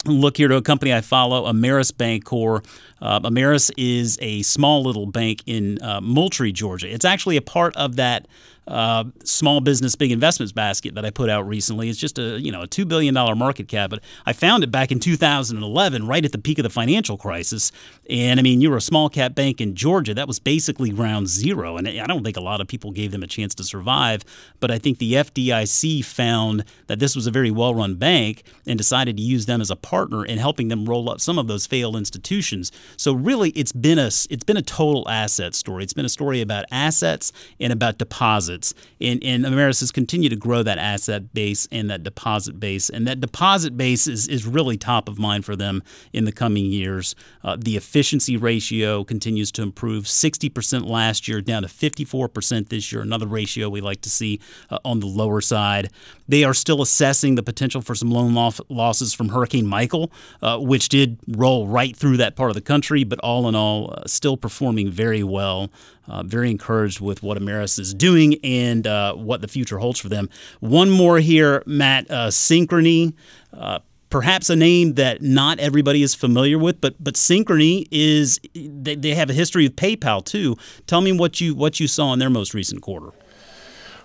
look 0.06 0.38
here 0.38 0.48
to 0.48 0.56
a 0.56 0.62
company 0.62 0.94
I 0.94 1.02
follow, 1.02 1.52
Ameris 1.52 1.92
Bancorp. 1.92 2.66
Uh, 3.02 3.20
Ameris 3.22 3.72
is 3.78 4.18
a 4.22 4.42
small 4.44 4.84
little 4.84 5.06
bank 5.06 5.42
in 5.46 5.82
uh, 5.82 6.00
Moultrie, 6.02 6.52
Georgia. 6.52 6.94
It's 6.94 7.06
actually 7.06 7.38
a 7.38 7.42
part 7.42 7.76
of 7.76 7.96
that 7.96 8.28
uh, 8.68 9.04
small 9.24 9.60
business 9.60 9.96
big 9.96 10.12
investments 10.12 10.52
basket 10.52 10.94
that 10.94 11.04
I 11.04 11.10
put 11.10 11.30
out 11.30 11.48
recently. 11.48 11.90
It's 11.90 12.00
just 12.00 12.20
a 12.20 12.40
you 12.40 12.52
know 12.52 12.62
a 12.62 12.68
two 12.68 12.86
billion 12.86 13.14
dollar 13.14 13.36
market 13.36 13.68
cap, 13.68 13.90
but 13.90 14.02
I 14.26 14.34
found 14.34 14.64
it 14.64 14.72
back 14.72 14.92
in 14.92 15.00
2011, 15.00 16.08
right 16.08 16.24
at 16.24 16.32
the 16.32 16.38
peak 16.38 16.60
of 16.60 16.64
the 16.64 16.70
financial 16.70 17.18
crisis. 17.18 17.72
And 18.10 18.40
I 18.40 18.44
mean, 18.44 18.62
you 18.62 18.70
were 18.70 18.78
a 18.78 18.82
small 18.82 19.10
cap 19.10 19.34
bank 19.34 19.62
in 19.62 19.76
Georgia. 19.76 20.14
That 20.14 20.28
was 20.28 20.40
basically 20.40 20.92
ground 20.92 21.28
zero, 21.28 21.78
and 21.78 21.88
I 21.88 22.06
don't 22.06 22.24
think 22.24 22.38
a 22.38 22.42
lot 22.42 22.62
of 22.62 22.68
people 22.68 22.92
gave 22.92 23.12
them 23.12 23.24
a 23.24 23.28
chance 23.28 23.56
to 23.56 23.64
survive. 23.64 24.24
But 24.60 24.70
I 24.70 24.78
think 24.78 25.00
the 25.00 25.14
FDIC 25.14 26.06
found 26.06 26.64
that 26.88 27.00
this 27.00 27.16
was 27.16 27.26
a 27.26 27.32
very 27.32 27.52
well 27.52 27.74
run 27.74 27.96
bank 27.96 28.44
and 28.68 28.78
decided 28.78 29.18
to 29.18 29.24
use 29.24 29.48
them 29.48 29.60
as 29.60 29.72
a 29.72 29.76
partner 29.76 30.24
in 30.24 30.38
helping 30.38 30.68
them 30.68 30.86
roll 30.86 31.10
up 31.10 31.20
some 31.20 31.40
of 31.40 31.48
those 31.48 31.66
failed 31.66 31.96
institutions. 31.96 32.72
So 32.98 33.14
really, 33.14 33.52
it's 33.52 33.72
been 33.72 34.00
a 34.00 34.08
it's 34.08 34.44
been 34.44 34.58
a 34.58 34.62
total 34.62 35.08
asset 35.10 35.56
story. 35.56 35.84
It's 35.84 35.94
been 35.94 36.06
a 36.06 36.10
story 36.10 36.42
about 36.42 36.66
assets 36.72 37.32
and 37.60 37.72
about 37.72 37.98
deposits. 37.98 38.74
And, 39.00 39.24
and 39.24 39.46
Ameris 39.46 39.80
has 39.80 39.92
continued 39.92 40.30
to 40.30 40.36
grow 40.36 40.64
that 40.64 40.78
asset 40.78 41.34
base 41.34 41.68
and 41.72 41.90
that 41.90 42.04
deposit 42.04 42.60
base. 42.60 42.90
And 42.90 43.08
that 43.08 43.20
deposit 43.20 43.78
base 43.78 44.08
is, 44.08 44.28
is 44.28 44.46
really 44.46 44.78
top 44.78 45.08
of 45.08 45.20
mind 45.20 45.46
for 45.46 45.56
them 45.56 45.84
in 46.14 46.26
the 46.26 46.32
coming 46.32 46.66
years. 46.66 47.16
Uh, 47.44 47.58
the 47.60 47.78
efficiency 47.78 48.38
ratio 48.38 49.04
continues 49.04 49.52
to 49.54 49.62
improve 49.62 50.06
60% 50.06 50.88
last 50.88 51.28
year, 51.28 51.42
down 51.42 51.64
to 51.64 51.68
54% 51.68 52.70
this 52.70 52.92
year, 52.92 53.02
another 53.02 53.28
ratio 53.28 53.70
we 53.70 53.82
like 53.82 54.02
to 54.02 54.10
see 54.10 54.40
uh, 54.70 54.78
on 54.84 55.00
the 55.00 55.08
lower 55.08 55.42
side. 55.42 55.90
They 56.28 56.44
are 56.44 56.54
still 56.54 56.82
assessing 56.82 57.36
the 57.36 57.44
potential 57.44 57.82
for 57.82 57.96
some 57.96 58.10
loan 58.10 58.34
loss- 58.34 58.62
losses 58.70 59.14
from 59.14 59.30
Hurricane 59.30 59.68
Michael, 59.68 60.12
uh, 60.42 60.58
which 60.60 60.90
did 60.90 61.18
roll 61.28 61.68
right 61.68 61.96
through 61.96 62.18
that 62.18 62.36
part 62.36 62.50
of 62.50 62.56
the 62.56 62.62
country, 62.62 62.81
but 63.04 63.20
all 63.20 63.48
in 63.48 63.56
all, 63.56 63.94
uh, 63.98 64.04
still 64.06 64.38
performing 64.38 64.92
very 64.92 65.24
well. 65.24 65.70
Uh, 66.08 66.24
very 66.24 66.50
encouraged 66.52 67.00
with 67.00 67.24
what 67.24 67.38
Ameris 67.38 67.80
is 67.80 67.94
doing 67.94 68.36
and 68.44 68.86
uh, 68.86 69.14
what 69.14 69.42
the 69.42 69.48
future 69.48 69.78
holds 69.78 70.00
for 70.00 70.10
them. 70.10 70.30
One 70.60 70.90
more 70.90 71.20
here, 71.20 71.64
Matt 71.66 72.10
uh, 72.10 72.28
Synchrony. 72.28 73.14
Uh, 73.54 73.80
perhaps 74.10 74.50
a 74.50 74.56
name 74.56 74.96
that 74.96 75.22
not 75.22 75.60
everybody 75.60 76.04
is 76.04 76.14
familiar 76.14 76.60
with, 76.60 76.82
but 76.82 76.96
but 77.00 77.16
Synchrony 77.16 77.88
is 77.92 78.40
they, 78.54 78.96
they 78.96 79.16
have 79.16 79.30
a 79.30 79.34
history 79.34 79.66
of 79.66 79.74
PayPal 79.74 80.24
too. 80.24 80.58
Tell 80.86 81.02
me 81.02 81.12
what 81.12 81.42
you 81.42 81.56
what 81.56 81.80
you 81.80 81.88
saw 81.88 82.14
in 82.14 82.20
their 82.20 82.30
most 82.30 82.54
recent 82.54 82.82
quarter. 82.82 83.12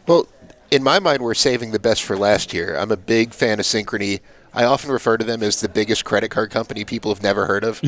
Well, 0.06 0.28
in 0.71 0.83
my 0.83 0.99
mind, 1.00 1.23
we're 1.23 1.35
saving 1.35 1.73
the 1.73 1.78
best 1.78 2.02
for 2.02 2.16
last 2.16 2.52
year. 2.52 2.76
I'm 2.76 2.92
a 2.92 2.97
big 2.97 3.35
fan 3.35 3.61
of 3.61 3.66
Synchrony. 3.66 4.21
I 4.56 4.64
often 4.64 4.90
refer 4.90 5.18
to 5.18 5.25
them 5.25 5.42
as 5.42 5.60
the 5.60 5.68
biggest 5.68 6.06
credit 6.06 6.30
card 6.30 6.50
company 6.50 6.86
people 6.86 7.12
have 7.12 7.22
never 7.22 7.44
heard 7.44 7.62
of. 7.62 7.80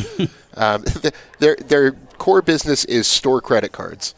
um, 0.55 0.85
their 1.39 1.57
their 1.57 1.93
core 2.19 2.43
business 2.43 2.85
is 2.85 3.07
store 3.07 3.41
credit 3.41 3.73
cards. 3.73 4.15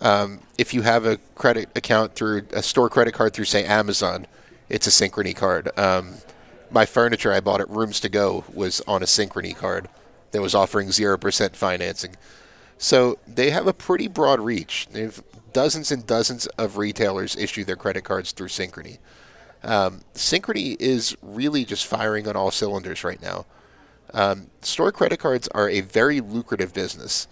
Um, 0.00 0.40
if 0.56 0.72
you 0.72 0.80
have 0.80 1.04
a 1.04 1.18
credit 1.34 1.68
account 1.76 2.14
through 2.14 2.46
a 2.52 2.62
store 2.62 2.88
credit 2.88 3.12
card 3.12 3.34
through, 3.34 3.44
say, 3.44 3.66
Amazon, 3.66 4.26
it's 4.70 4.86
a 4.86 4.90
Synchrony 4.90 5.36
card. 5.36 5.78
Um, 5.78 6.14
my 6.70 6.86
furniture 6.86 7.34
I 7.34 7.40
bought 7.40 7.60
at 7.60 7.68
Rooms 7.68 8.00
to 8.00 8.08
Go 8.08 8.44
was 8.54 8.80
on 8.88 9.02
a 9.02 9.06
Synchrony 9.06 9.54
card 9.54 9.90
that 10.30 10.40
was 10.40 10.54
offering 10.54 10.90
zero 10.92 11.18
percent 11.18 11.54
financing. 11.54 12.16
So 12.78 13.18
they 13.26 13.50
have 13.50 13.66
a 13.66 13.74
pretty 13.74 14.08
broad 14.08 14.40
reach. 14.40 14.88
They've 14.90 15.22
dozens 15.52 15.92
and 15.92 16.06
dozens 16.06 16.46
of 16.46 16.78
retailers 16.78 17.36
issue 17.36 17.64
their 17.64 17.76
credit 17.76 18.04
cards 18.04 18.32
through 18.32 18.48
Synchrony. 18.48 18.96
Um, 19.62 20.00
Synchrony 20.14 20.80
is 20.80 21.16
really 21.22 21.64
just 21.64 21.86
firing 21.86 22.26
on 22.26 22.36
all 22.36 22.50
cylinders 22.50 23.04
right 23.04 23.20
now. 23.20 23.46
Um, 24.12 24.48
store 24.60 24.90
credit 24.92 25.18
cards 25.18 25.48
are 25.48 25.68
a 25.68 25.82
very 25.82 26.20
lucrative 26.20 26.74
business 26.74 27.28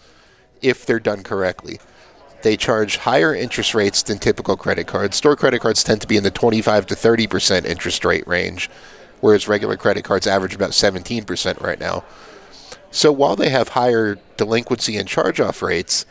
if 0.62 0.86
they're 0.86 1.00
done 1.00 1.22
correctly. 1.22 1.80
They 2.42 2.56
charge 2.56 2.98
higher 2.98 3.34
interest 3.34 3.74
rates 3.74 4.02
than 4.02 4.18
typical 4.18 4.56
credit 4.56 4.86
cards. 4.86 5.16
Store 5.16 5.34
credit 5.34 5.60
cards 5.60 5.82
tend 5.82 6.00
to 6.02 6.06
be 6.06 6.16
in 6.16 6.22
the 6.22 6.30
25 6.30 6.86
to 6.86 6.94
30 6.94 7.26
percent 7.26 7.66
interest 7.66 8.04
rate 8.04 8.26
range, 8.28 8.70
whereas 9.20 9.48
regular 9.48 9.76
credit 9.76 10.04
cards 10.04 10.26
average 10.26 10.54
about 10.54 10.74
17 10.74 11.24
percent 11.24 11.60
right 11.60 11.80
now. 11.80 12.04
So 12.90 13.12
while 13.12 13.36
they 13.36 13.50
have 13.50 13.70
higher 13.70 14.18
delinquency 14.36 14.96
and 14.96 15.06
charge-off 15.06 15.60
rates, 15.62 16.06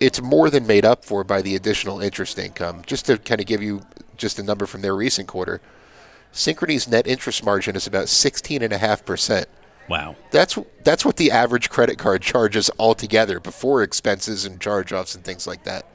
it's 0.00 0.20
more 0.20 0.50
than 0.50 0.66
made 0.66 0.84
up 0.84 1.04
for 1.04 1.22
by 1.24 1.42
the 1.42 1.54
additional 1.54 2.00
interest 2.00 2.38
income. 2.38 2.82
Just 2.86 3.06
to 3.06 3.18
kind 3.18 3.40
of 3.40 3.46
give 3.46 3.62
you 3.62 3.82
just 4.18 4.38
a 4.38 4.42
number 4.42 4.66
from 4.66 4.82
their 4.82 4.94
recent 4.94 5.28
quarter, 5.28 5.60
Synchrony's 6.32 6.88
net 6.88 7.06
interest 7.06 7.44
margin 7.44 7.74
is 7.76 7.86
about 7.86 8.06
16.5%. 8.06 9.46
Wow. 9.88 10.16
That's 10.30 10.58
that's 10.84 11.04
what 11.04 11.16
the 11.16 11.30
average 11.30 11.70
credit 11.70 11.96
card 11.96 12.20
charges 12.20 12.70
altogether 12.78 13.40
before 13.40 13.82
expenses 13.82 14.44
and 14.44 14.60
charge-offs 14.60 15.14
and 15.14 15.24
things 15.24 15.46
like 15.46 15.64
that. 15.64 15.86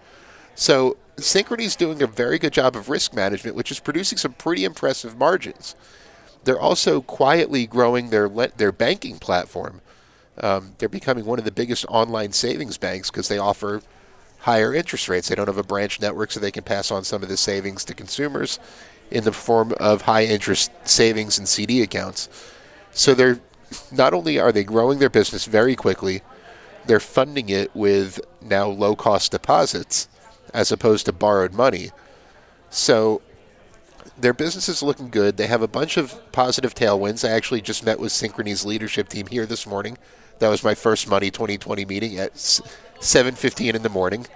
So 0.56 0.98
Synchrony's 1.18 1.76
doing 1.76 2.02
a 2.02 2.08
very 2.08 2.40
good 2.40 2.54
job 2.54 2.76
of 2.76 2.90
risk 2.90 3.14
management, 3.14 3.56
which 3.56 3.70
is 3.70 3.80
producing 3.80 4.18
some 4.18 4.34
pretty 4.34 4.66
impressive 4.66 5.18
margins. 5.18 5.76
They're 6.44 6.60
also 6.60 7.02
quietly 7.02 7.68
growing 7.68 8.10
their 8.10 8.28
their 8.28 8.72
banking 8.72 9.20
platform. 9.20 9.82
Um, 10.40 10.74
they're 10.80 10.90
becoming 10.90 11.26
one 11.26 11.38
of 11.38 11.46
the 11.46 11.52
biggest 11.52 11.86
online 11.88 12.32
savings 12.32 12.80
banks 12.80 13.12
because 13.12 13.28
they 13.28 13.38
offer 13.38 13.84
higher 14.44 14.74
interest 14.74 15.08
rates. 15.08 15.30
They 15.30 15.36
don't 15.36 15.48
have 15.48 15.58
a 15.58 15.64
branch 15.64 16.02
network, 16.02 16.32
so 16.32 16.40
they 16.40 16.52
can 16.52 16.64
pass 16.64 16.92
on 16.92 17.04
some 17.04 17.24
of 17.24 17.30
the 17.30 17.38
savings 17.38 17.84
to 17.86 17.94
consumers 17.94 18.60
in 19.10 19.24
the 19.24 19.32
form 19.32 19.74
of 19.80 20.04
high 20.04 20.26
interest 20.26 20.72
savings 20.84 21.38
and 21.38 21.48
CD 21.48 21.82
accounts. 21.82 22.30
So 22.92 23.14
they're 23.14 23.40
not 23.92 24.14
only 24.14 24.40
are 24.40 24.52
they 24.52 24.64
growing 24.64 25.00
their 25.00 25.10
business 25.10 25.46
very 25.46 25.76
quickly, 25.76 26.22
they're 26.86 27.00
funding 27.00 27.50
it 27.50 27.74
with 27.74 28.20
now 28.42 28.68
low 28.68 28.96
cost 28.96 29.32
deposits 29.32 30.10
as 30.54 30.72
opposed 30.72 31.06
to 31.06 31.14
borrowed 31.14 31.54
money. 31.54 31.92
So 32.70 33.22
their 34.18 34.34
business 34.34 34.68
is 34.68 34.84
looking 34.84 35.10
good. 35.10 35.38
They 35.38 35.48
have 35.48 35.62
a 35.62 35.68
bunch 35.68 35.96
of 35.96 36.20
positive 36.34 36.76
tailwinds. 36.76 37.28
I 37.28 37.32
actually 37.32 37.62
just 37.62 37.86
met 37.86 38.00
with 38.00 38.12
Synchrony's 38.12 38.66
leadership 38.66 39.08
team 39.08 39.28
here 39.28 39.46
this 39.46 39.66
morning. 39.66 39.98
That 40.40 40.50
was 40.50 40.64
my 40.64 40.76
first 40.76 41.08
Money 41.08 41.32
2020 41.32 41.86
meeting 41.86 42.20
at 42.20 42.62
7:15 43.04 43.76
in 43.76 43.84
the 43.84 43.90
morning. 43.90 44.28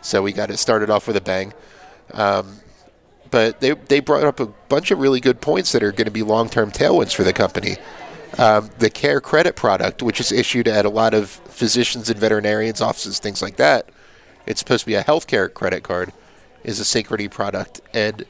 So 0.00 0.22
we 0.22 0.32
got 0.32 0.50
it 0.50 0.58
started 0.58 0.90
off 0.90 1.06
with 1.06 1.16
a 1.16 1.20
bang. 1.20 1.52
Um, 2.12 2.60
but 3.30 3.60
they 3.60 3.72
they 3.72 4.00
brought 4.00 4.24
up 4.24 4.40
a 4.40 4.46
bunch 4.46 4.90
of 4.90 4.98
really 4.98 5.20
good 5.20 5.40
points 5.40 5.72
that 5.72 5.82
are 5.82 5.92
going 5.92 6.06
to 6.06 6.10
be 6.12 6.22
long-term 6.22 6.70
tailwinds 6.70 7.14
for 7.14 7.24
the 7.24 7.32
company. 7.32 7.76
Um, 8.38 8.70
the 8.78 8.90
Care 8.90 9.20
Credit 9.20 9.56
product, 9.56 10.02
which 10.02 10.18
is 10.18 10.32
issued 10.32 10.66
at 10.66 10.84
a 10.84 10.90
lot 10.90 11.12
of 11.12 11.28
physicians 11.28 12.08
and 12.08 12.18
veterinarians' 12.18 12.80
offices, 12.80 13.18
things 13.18 13.42
like 13.42 13.56
that, 13.56 13.90
it's 14.46 14.58
supposed 14.58 14.80
to 14.80 14.86
be 14.86 14.94
a 14.94 15.04
healthcare 15.04 15.52
credit 15.52 15.82
card, 15.82 16.12
is 16.64 16.80
a 16.80 16.84
Synchrony 16.84 17.30
product, 17.30 17.82
and 17.92 18.24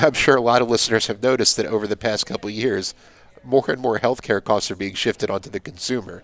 I'm 0.00 0.14
sure 0.14 0.36
a 0.36 0.40
lot 0.40 0.62
of 0.62 0.70
listeners 0.70 1.06
have 1.08 1.22
noticed 1.22 1.56
that 1.56 1.66
over 1.66 1.86
the 1.86 1.96
past 1.96 2.26
couple 2.26 2.48
years, 2.50 2.94
more 3.44 3.64
and 3.68 3.80
more 3.80 3.98
healthcare 3.98 4.42
costs 4.42 4.70
are 4.70 4.76
being 4.76 4.94
shifted 4.94 5.30
onto 5.30 5.50
the 5.50 5.60
consumer. 5.60 6.22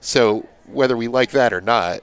So 0.00 0.46
whether 0.66 0.96
we 0.96 1.08
like 1.08 1.30
that 1.32 1.52
or 1.52 1.60
not, 1.60 2.02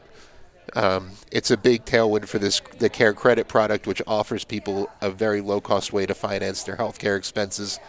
um, 0.74 1.12
it's 1.32 1.51
a 1.51 1.58
big 1.58 1.86
tailwind 1.86 2.27
for 2.27 2.39
this 2.39 2.62
the 2.80 2.89
Care 2.89 3.13
Credit 3.13 3.48
product, 3.48 3.88
which 3.88 4.01
offers 4.08 4.44
people 4.44 4.89
a 5.01 5.10
very 5.10 5.41
low 5.41 5.60
cost 5.60 5.91
way 5.91 6.06
to 6.06 6.13
finance 6.13 6.63
their 6.63 6.77
healthcare 6.77 7.18
expenses. 7.18 7.80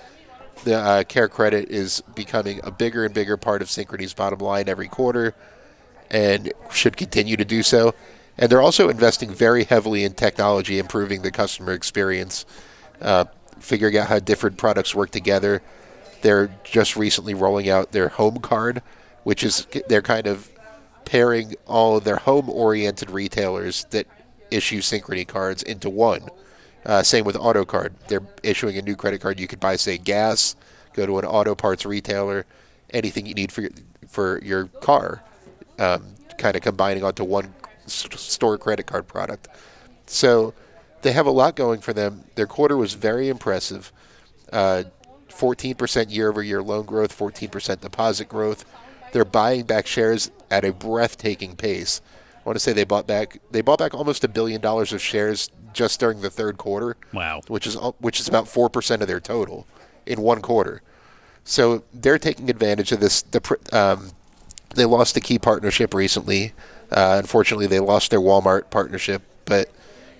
The 0.64 0.76
uh, 0.76 1.04
Care 1.04 1.28
Credit 1.28 1.68
is 1.70 2.02
becoming 2.14 2.60
a 2.62 2.70
bigger 2.70 3.04
and 3.04 3.14
bigger 3.14 3.36
part 3.36 3.62
of 3.62 3.68
Synchrony's 3.68 4.14
bottom 4.14 4.40
line 4.40 4.68
every 4.68 4.88
quarter, 4.88 5.34
and 6.10 6.52
should 6.70 6.96
continue 6.96 7.36
to 7.36 7.44
do 7.44 7.62
so. 7.62 7.94
And 8.38 8.50
they're 8.50 8.62
also 8.62 8.88
investing 8.88 9.30
very 9.30 9.64
heavily 9.64 10.04
in 10.04 10.14
technology, 10.14 10.78
improving 10.78 11.22
the 11.22 11.30
customer 11.30 11.72
experience, 11.72 12.46
uh, 13.00 13.26
figuring 13.60 13.96
out 13.96 14.08
how 14.08 14.18
different 14.18 14.56
products 14.56 14.94
work 14.94 15.10
together. 15.10 15.62
They're 16.22 16.54
just 16.64 16.96
recently 16.96 17.34
rolling 17.34 17.68
out 17.68 17.92
their 17.92 18.08
home 18.08 18.38
card, 18.38 18.82
which 19.22 19.44
is 19.44 19.66
they're 19.88 20.02
kind 20.02 20.26
of 20.26 20.50
pairing 21.12 21.54
all 21.66 22.00
their 22.00 22.16
home 22.16 22.48
oriented 22.48 23.10
retailers 23.10 23.84
that 23.90 24.06
issue 24.50 24.80
Synchrony 24.80 25.28
cards 25.28 25.62
into 25.62 25.90
one. 25.90 26.26
Uh, 26.86 27.02
same 27.02 27.26
with 27.26 27.36
AutoCard. 27.36 27.92
They're 28.08 28.26
issuing 28.42 28.78
a 28.78 28.82
new 28.82 28.96
credit 28.96 29.20
card. 29.20 29.38
You 29.38 29.46
could 29.46 29.60
buy, 29.60 29.76
say, 29.76 29.98
gas, 29.98 30.56
go 30.94 31.04
to 31.04 31.18
an 31.18 31.26
auto 31.26 31.54
parts 31.54 31.84
retailer, 31.84 32.46
anything 32.88 33.26
you 33.26 33.34
need 33.34 33.52
for 33.52 33.60
your, 33.60 33.70
for 34.08 34.40
your 34.42 34.68
car, 34.80 35.22
um, 35.78 36.14
kind 36.38 36.56
of 36.56 36.62
combining 36.62 37.04
onto 37.04 37.24
one 37.24 37.52
store 37.84 38.56
credit 38.56 38.86
card 38.86 39.06
product. 39.06 39.48
So 40.06 40.54
they 41.02 41.12
have 41.12 41.26
a 41.26 41.30
lot 41.30 41.56
going 41.56 41.82
for 41.82 41.92
them. 41.92 42.24
Their 42.36 42.46
quarter 42.46 42.78
was 42.78 42.94
very 42.94 43.28
impressive. 43.28 43.92
Uh, 44.50 44.84
14% 45.28 46.10
year 46.10 46.30
over 46.30 46.42
year 46.42 46.62
loan 46.62 46.86
growth, 46.86 47.14
14% 47.14 47.82
deposit 47.82 48.30
growth. 48.30 48.64
They're 49.12 49.24
buying 49.24 49.64
back 49.64 49.86
shares 49.86 50.30
at 50.50 50.64
a 50.64 50.72
breathtaking 50.72 51.56
pace. 51.56 52.00
I 52.44 52.48
want 52.48 52.56
to 52.56 52.60
say 52.60 52.72
they 52.72 52.84
bought 52.84 53.06
back 53.06 53.38
they 53.50 53.60
bought 53.60 53.78
back 53.78 53.94
almost 53.94 54.24
a 54.24 54.28
billion 54.28 54.60
dollars 54.60 54.92
of 54.92 55.00
shares 55.00 55.48
just 55.72 56.00
during 56.00 56.20
the 56.20 56.30
third 56.30 56.58
quarter. 56.58 56.96
Wow, 57.12 57.42
which 57.46 57.66
is 57.66 57.76
which 58.00 58.18
is 58.18 58.26
about 58.28 58.48
four 58.48 58.68
percent 58.68 59.00
of 59.00 59.08
their 59.08 59.20
total 59.20 59.66
in 60.06 60.20
one 60.20 60.42
quarter. 60.42 60.82
So 61.44 61.84
they're 61.92 62.18
taking 62.18 62.50
advantage 62.50 62.92
of 62.92 63.00
this. 63.00 63.22
The, 63.22 63.58
um, 63.72 64.10
they 64.74 64.84
lost 64.84 65.16
a 65.16 65.20
key 65.20 65.38
partnership 65.38 65.94
recently. 65.94 66.52
Uh, 66.90 67.16
unfortunately, 67.18 67.66
they 67.66 67.80
lost 67.80 68.10
their 68.10 68.20
Walmart 68.20 68.70
partnership, 68.70 69.22
but 69.44 69.70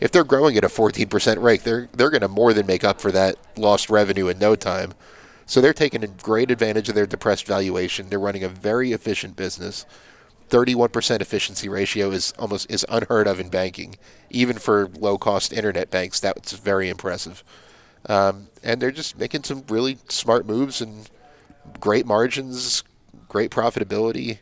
if 0.01 0.11
they're 0.11 0.25
growing 0.25 0.57
at 0.57 0.65
a 0.65 0.69
14% 0.69 1.41
rate, 1.43 1.63
they're 1.65 1.89
they're 1.93 2.11
going 2.11 2.23
to 2.23 2.29
more 2.29 2.53
than 2.53 2.67
make 2.67 2.85
up 2.85 3.01
for 3.01 3.13
that 3.13 3.37
lost 3.57 3.91
revenue 3.91 4.29
in 4.29 4.39
no 4.39 4.55
time. 4.57 4.95
So 5.53 5.61
they're 5.61 5.75
taking 5.75 6.03
a 6.03 6.07
great 6.07 6.51
advantage 6.51 6.89
of 6.89 6.95
their 6.95 7.05
depressed 7.05 7.47
valuation. 7.47 8.09
They're 8.09 8.19
running 8.19 8.43
a 8.43 8.49
very 8.49 8.93
efficient 8.93 9.37
business. 9.37 9.85
31% 10.49 11.21
efficiency 11.21 11.69
ratio 11.69 12.11
is 12.11 12.33
almost 12.39 12.71
is 12.71 12.87
unheard 12.89 13.27
of 13.27 13.39
in 13.39 13.51
banking, 13.51 13.97
even 14.31 14.57
for 14.57 14.89
low-cost 14.89 15.53
internet 15.53 15.91
banks. 15.91 16.21
That's 16.21 16.53
very 16.53 16.89
impressive. 16.89 17.45
Um, 18.09 18.49
and 18.63 18.81
they're 18.81 18.91
just 18.91 19.19
making 19.19 19.45
some 19.45 19.65
really 19.69 19.99
smart 20.09 20.47
moves 20.47 20.81
and 20.81 21.11
great 21.81 22.07
margins, 22.07 22.83
great 23.29 23.51
profitability, 23.51 24.39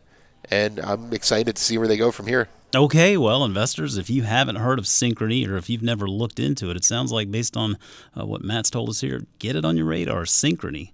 and 0.48 0.78
I'm 0.78 1.12
excited 1.12 1.56
to 1.56 1.60
see 1.60 1.76
where 1.76 1.88
they 1.88 1.96
go 1.96 2.12
from 2.12 2.28
here. 2.28 2.48
Okay, 2.74 3.16
well, 3.16 3.44
investors, 3.44 3.98
if 3.98 4.08
you 4.08 4.22
haven't 4.22 4.56
heard 4.56 4.78
of 4.78 4.84
Synchrony 4.84 5.48
or 5.48 5.56
if 5.56 5.68
you've 5.68 5.82
never 5.82 6.08
looked 6.08 6.38
into 6.38 6.70
it, 6.70 6.76
it 6.76 6.84
sounds 6.84 7.10
like 7.10 7.30
based 7.30 7.56
on 7.56 7.76
uh, 8.18 8.24
what 8.24 8.42
Matt's 8.42 8.70
told 8.70 8.88
us 8.88 9.00
here, 9.00 9.24
get 9.40 9.56
it 9.56 9.64
on 9.64 9.76
your 9.76 9.86
radar. 9.86 10.22
Synchrony. 10.22 10.92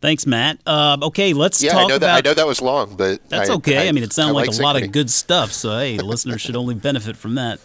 Thanks, 0.00 0.26
Matt. 0.26 0.58
Uh, 0.66 0.98
okay, 1.02 1.32
let's 1.32 1.62
yeah, 1.62 1.72
talk 1.72 1.84
I 1.84 1.86
know 1.86 1.96
about. 1.96 2.00
that. 2.06 2.26
I 2.26 2.28
know 2.28 2.34
that 2.34 2.46
was 2.46 2.60
long, 2.60 2.96
but 2.96 3.26
That's 3.28 3.48
I, 3.48 3.54
okay. 3.54 3.86
I, 3.86 3.88
I, 3.88 3.92
mean, 3.92 4.02
it 4.02 4.12
sounded 4.12 4.34
like, 4.34 4.48
like 4.48 4.58
a 4.58 4.62
lot 4.62 4.82
of 4.82 4.92
good 4.92 5.08
stuff. 5.08 5.52
So, 5.52 5.78
hey, 5.78 5.98
listeners 5.98 6.40
should 6.40 6.56
only 6.56 6.74
benefit 6.74 7.16
from 7.16 7.36
that. 7.36 7.60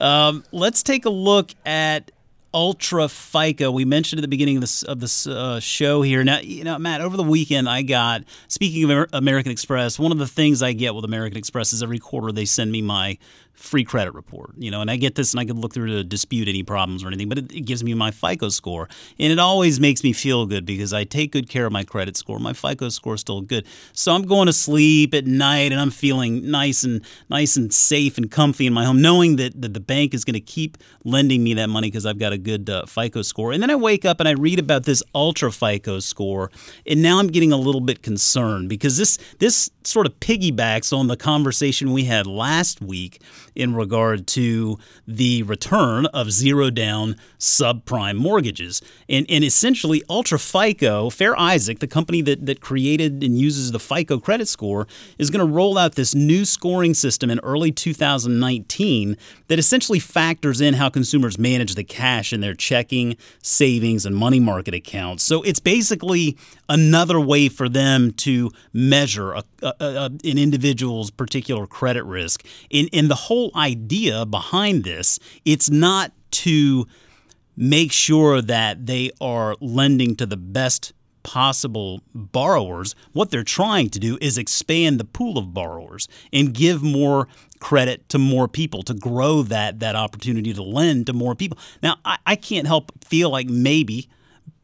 Um, 0.00 0.44
let's 0.52 0.82
take 0.82 1.04
a 1.04 1.10
look 1.10 1.50
at 1.66 2.10
Ultra 2.52 3.08
FICO. 3.08 3.70
We 3.70 3.84
mentioned 3.84 4.18
at 4.18 4.22
the 4.22 4.28
beginning 4.28 4.56
of 4.56 4.60
this 4.62 4.82
of 4.82 5.00
this 5.00 5.26
uh, 5.26 5.60
show 5.60 6.02
here. 6.02 6.24
Now, 6.24 6.40
you 6.40 6.64
know, 6.64 6.78
Matt, 6.78 7.00
over 7.00 7.16
the 7.16 7.22
weekend, 7.22 7.68
I 7.68 7.82
got 7.82 8.24
speaking 8.48 8.90
of 8.90 9.08
American 9.12 9.52
Express. 9.52 9.98
One 9.98 10.12
of 10.12 10.18
the 10.18 10.26
things 10.26 10.62
I 10.62 10.72
get 10.72 10.94
with 10.94 11.04
American 11.04 11.38
Express 11.38 11.72
is 11.72 11.82
every 11.82 11.98
quarter 11.98 12.32
they 12.32 12.44
send 12.44 12.72
me 12.72 12.82
my 12.82 13.18
free 13.60 13.84
credit 13.84 14.14
report. 14.14 14.54
You 14.58 14.70
know, 14.70 14.80
and 14.80 14.90
I 14.90 14.96
get 14.96 15.14
this, 15.14 15.32
and 15.32 15.40
I 15.40 15.44
can 15.44 15.60
look 15.60 15.74
through 15.74 15.88
to 15.88 16.02
dispute 16.02 16.48
any 16.48 16.62
problems 16.62 17.04
or 17.04 17.08
anything. 17.08 17.28
But 17.28 17.38
it, 17.38 17.52
it 17.52 17.60
gives 17.60 17.84
me 17.84 17.94
my 17.94 18.10
FICO 18.10 18.48
score, 18.48 18.88
and 19.18 19.32
it 19.32 19.38
always 19.38 19.78
makes 19.78 20.02
me 20.02 20.12
feel 20.12 20.46
good 20.46 20.66
because 20.66 20.92
I 20.92 21.04
take 21.04 21.32
good 21.32 21.48
care 21.48 21.66
of 21.66 21.72
my 21.72 21.84
credit 21.84 22.16
score. 22.16 22.38
My 22.38 22.52
FICO 22.52 22.88
score 22.88 23.14
is 23.14 23.20
still 23.20 23.42
good, 23.42 23.66
so 23.92 24.12
I'm 24.12 24.22
going 24.22 24.46
to 24.46 24.52
sleep 24.52 25.14
at 25.14 25.26
night, 25.26 25.72
and 25.72 25.80
I'm 25.80 25.90
feeling 25.90 26.50
nice 26.50 26.82
and 26.82 27.04
nice 27.28 27.56
and 27.56 27.72
safe 27.72 28.18
and 28.18 28.30
comfy 28.30 28.66
in 28.66 28.72
my 28.72 28.84
home, 28.84 29.00
knowing 29.00 29.36
that, 29.36 29.60
that 29.60 29.74
the 29.74 29.80
bank 29.80 30.14
is 30.14 30.24
going 30.24 30.34
to 30.34 30.40
keep 30.40 30.78
lending 31.04 31.44
me 31.44 31.54
that 31.54 31.68
money 31.68 31.88
because 31.88 32.06
I've 32.06 32.18
got 32.18 32.32
a 32.32 32.38
good 32.38 32.68
uh, 32.70 32.86
FICO 32.86 33.22
score. 33.22 33.52
And 33.52 33.62
then 33.62 33.70
I 33.70 33.76
wake 33.76 34.04
up 34.04 34.20
and 34.20 34.28
I 34.28 34.32
read 34.32 34.58
about 34.58 34.84
this 34.84 35.02
ultra 35.14 35.52
FICO 35.52 36.00
score, 36.00 36.50
and 36.86 37.02
now 37.02 37.18
I'm 37.18 37.28
getting 37.28 37.52
a 37.52 37.56
little 37.56 37.80
bit 37.80 38.02
concerned 38.02 38.68
because 38.68 38.96
this 38.96 39.18
this 39.38 39.70
sort 39.84 40.06
of 40.06 40.18
piggybacks 40.20 40.96
on 40.96 41.06
the 41.08 41.16
conversation 41.16 41.92
we 41.92 42.04
had 42.04 42.26
last 42.26 42.80
week 42.80 43.20
in 43.54 43.74
regard 43.74 44.26
to 44.28 44.78
the 45.06 45.42
return 45.44 46.06
of 46.06 46.30
zero 46.30 46.70
down 46.70 47.16
subprime 47.38 48.16
mortgages. 48.16 48.82
And, 49.08 49.26
and 49.28 49.44
essentially, 49.44 50.02
Ultra 50.08 50.38
FICO, 50.38 51.10
Fair 51.10 51.38
Isaac, 51.38 51.78
the 51.80 51.86
company 51.86 52.22
that, 52.22 52.46
that 52.46 52.60
created 52.60 53.22
and 53.22 53.38
uses 53.38 53.72
the 53.72 53.80
FICO 53.80 54.18
credit 54.18 54.48
score, 54.48 54.86
is 55.18 55.30
going 55.30 55.46
to 55.46 55.52
roll 55.52 55.78
out 55.78 55.94
this 55.94 56.14
new 56.14 56.44
scoring 56.44 56.94
system 56.94 57.30
in 57.30 57.38
early 57.40 57.72
2019 57.72 59.16
that 59.48 59.58
essentially 59.58 59.98
factors 59.98 60.60
in 60.60 60.74
how 60.74 60.88
consumers 60.88 61.38
manage 61.38 61.74
the 61.74 61.84
cash 61.84 62.32
in 62.32 62.40
their 62.40 62.54
checking, 62.54 63.16
savings, 63.42 64.06
and 64.06 64.14
money 64.14 64.40
market 64.40 64.74
accounts. 64.74 65.24
So 65.24 65.42
it's 65.42 65.60
basically 65.60 66.36
another 66.68 67.18
way 67.20 67.48
for 67.48 67.68
them 67.68 68.12
to 68.12 68.50
measure 68.72 69.32
a, 69.32 69.44
a, 69.62 69.74
a, 69.80 70.04
an 70.06 70.38
individual's 70.38 71.10
particular 71.10 71.66
credit 71.66 72.04
risk. 72.04 72.46
And, 72.72 72.88
and 72.92 73.10
the 73.10 73.14
whole 73.14 73.39
idea 73.54 74.26
behind 74.26 74.84
this, 74.84 75.18
it's 75.44 75.70
not 75.70 76.12
to 76.30 76.86
make 77.56 77.92
sure 77.92 78.40
that 78.40 78.86
they 78.86 79.10
are 79.20 79.56
lending 79.60 80.16
to 80.16 80.26
the 80.26 80.36
best 80.36 80.92
possible 81.22 82.00
borrowers. 82.14 82.94
What 83.12 83.30
they're 83.30 83.42
trying 83.42 83.90
to 83.90 83.98
do 83.98 84.18
is 84.20 84.38
expand 84.38 84.98
the 84.98 85.04
pool 85.04 85.38
of 85.38 85.52
borrowers 85.52 86.08
and 86.32 86.54
give 86.54 86.82
more 86.82 87.28
credit 87.58 88.08
to 88.08 88.18
more 88.18 88.48
people 88.48 88.82
to 88.84 88.94
grow 88.94 89.42
that 89.42 89.80
that 89.80 89.94
opportunity 89.94 90.54
to 90.54 90.62
lend 90.62 91.06
to 91.06 91.12
more 91.12 91.34
people. 91.34 91.58
Now, 91.82 91.96
I, 92.04 92.18
I 92.24 92.36
can't 92.36 92.66
help 92.66 92.92
feel 93.04 93.30
like 93.30 93.48
maybe 93.48 94.08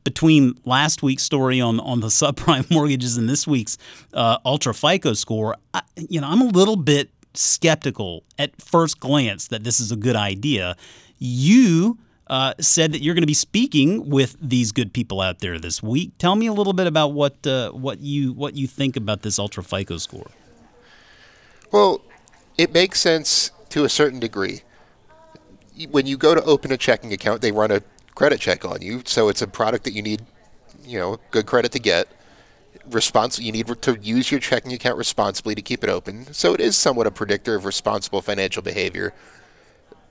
between 0.02 0.54
last 0.64 1.02
week's 1.02 1.24
story 1.24 1.60
on 1.60 1.80
on 1.80 2.00
the 2.00 2.06
subprime 2.22 2.70
mortgages 2.70 3.16
and 3.16 3.28
this 3.28 3.46
week's 3.46 3.76
uh, 4.14 4.38
ultra 4.44 4.72
FICO 4.72 5.12
score, 5.12 5.56
I, 5.74 5.82
you 5.96 6.20
know, 6.20 6.28
I'm 6.28 6.40
a 6.40 6.46
little 6.46 6.76
bit 6.76 7.10
skeptical 7.38 8.24
at 8.38 8.60
first 8.60 9.00
glance 9.00 9.48
that 9.48 9.64
this 9.64 9.80
is 9.80 9.92
a 9.92 9.96
good 9.96 10.16
idea. 10.16 10.76
You 11.18 11.98
uh, 12.28 12.54
said 12.60 12.92
that 12.92 13.02
you're 13.02 13.14
going 13.14 13.22
to 13.22 13.26
be 13.26 13.34
speaking 13.34 14.08
with 14.08 14.36
these 14.40 14.72
good 14.72 14.92
people 14.92 15.20
out 15.20 15.38
there 15.38 15.58
this 15.58 15.82
week. 15.82 16.12
Tell 16.18 16.36
me 16.36 16.46
a 16.46 16.52
little 16.52 16.72
bit 16.72 16.86
about 16.86 17.08
what 17.08 17.46
uh, 17.46 17.70
what 17.70 18.00
you 18.00 18.32
what 18.32 18.54
you 18.56 18.66
think 18.66 18.96
about 18.96 19.22
this 19.22 19.38
ultra 19.38 19.62
FICO 19.62 19.98
score. 19.98 20.30
Well, 21.70 22.02
it 22.58 22.72
makes 22.72 23.00
sense 23.00 23.50
to 23.70 23.84
a 23.84 23.88
certain 23.88 24.20
degree. 24.20 24.62
When 25.90 26.06
you 26.06 26.16
go 26.16 26.34
to 26.34 26.42
open 26.44 26.72
a 26.72 26.76
checking 26.76 27.12
account, 27.12 27.42
they 27.42 27.52
run 27.52 27.70
a 27.70 27.82
credit 28.14 28.40
check 28.40 28.64
on 28.64 28.80
you, 28.80 29.02
so 29.04 29.28
it's 29.28 29.42
a 29.42 29.46
product 29.46 29.84
that 29.84 29.92
you 29.92 30.02
need, 30.02 30.22
you 30.84 30.98
know, 30.98 31.18
good 31.30 31.46
credit 31.46 31.72
to 31.72 31.78
get. 31.78 32.08
Respons- 32.90 33.40
you 33.40 33.52
need 33.52 33.66
to 33.82 33.98
use 34.00 34.30
your 34.30 34.40
checking 34.40 34.72
account 34.72 34.96
responsibly 34.96 35.54
to 35.54 35.62
keep 35.62 35.82
it 35.82 35.90
open. 35.90 36.32
So 36.32 36.54
it 36.54 36.60
is 36.60 36.76
somewhat 36.76 37.06
a 37.06 37.10
predictor 37.10 37.54
of 37.54 37.64
responsible 37.64 38.22
financial 38.22 38.62
behavior. 38.62 39.12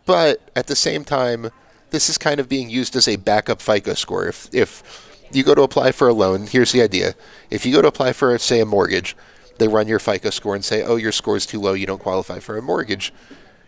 But 0.06 0.42
at 0.56 0.68
the 0.68 0.76
same 0.76 1.04
time, 1.04 1.52
this 1.92 2.10
is 2.10 2.18
kind 2.18 2.40
of 2.40 2.50
being 2.50 2.70
used 2.70 2.96
as 2.96 3.08
a 3.08 3.16
backup 3.16 3.62
FICO 3.62 3.94
score. 3.94 4.28
If 4.28 4.50
if 4.54 4.84
you 5.32 5.44
go 5.44 5.56
to 5.56 5.64
apply 5.64 5.92
for 5.92 6.08
a 6.08 6.14
loan, 6.14 6.48
here's 6.48 6.72
the 6.72 6.82
idea: 6.82 7.16
if 7.50 7.66
you 7.66 7.74
go 7.74 7.82
to 7.82 7.88
apply 7.88 8.14
for, 8.14 8.38
say, 8.38 8.60
a 8.60 8.66
mortgage, 8.66 9.16
they 9.58 9.68
run 9.68 9.88
your 9.88 10.00
FICO 10.00 10.30
score 10.30 10.56
and 10.56 10.64
say, 10.64 10.84
"Oh, 10.84 10.98
your 10.98 11.12
score 11.12 11.38
is 11.38 11.46
too 11.46 11.60
low. 11.60 11.74
You 11.74 11.88
don't 11.88 12.02
qualify 12.02 12.40
for 12.40 12.58
a 12.58 12.62
mortgage." 12.62 13.14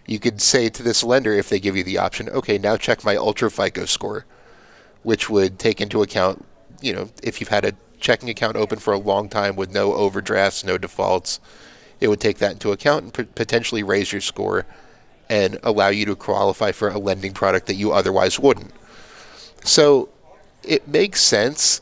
You 0.06 0.20
could 0.20 0.42
say 0.42 0.70
to 0.70 0.84
this 0.84 1.04
lender, 1.04 1.34
if 1.34 1.50
they 1.50 1.60
give 1.60 1.76
you 1.76 1.84
the 1.84 1.98
option, 1.98 2.30
"Okay, 2.30 2.58
now 2.58 2.78
check 2.78 3.04
my 3.04 3.16
ultra 3.16 3.50
FICO 3.50 3.86
score," 3.86 4.26
which 5.04 5.30
would 5.30 5.58
take 5.60 5.82
into 5.82 6.02
account, 6.02 6.46
you 6.82 6.94
know, 6.94 7.10
if 7.24 7.40
you've 7.40 7.50
had 7.50 7.66
a 7.66 7.74
checking 8.00 8.30
account 8.30 8.56
open 8.56 8.80
for 8.80 8.94
a 8.94 8.98
long 8.98 9.30
time 9.30 9.56
with 9.56 9.74
no 9.74 9.94
overdrafts, 9.94 10.64
no 10.64 10.78
defaults, 10.78 11.40
it 12.00 12.08
would 12.08 12.20
take 12.20 12.38
that 12.38 12.54
into 12.54 12.72
account 12.72 13.04
and 13.04 13.14
p- 13.14 13.24
potentially 13.24 13.84
raise 13.84 14.12
your 14.12 14.22
score 14.22 14.66
and 15.30 15.58
allow 15.64 15.90
you 15.90 16.06
to 16.06 16.16
qualify 16.16 16.72
for 16.72 16.90
a 16.90 16.98
lending 16.98 17.34
product 17.34 17.68
that 17.68 17.76
you 17.76 17.92
otherwise 17.92 18.40
wouldn't. 18.40 18.72
So 19.64 20.10
it 20.64 20.88
makes 20.88 21.22
sense 21.22 21.82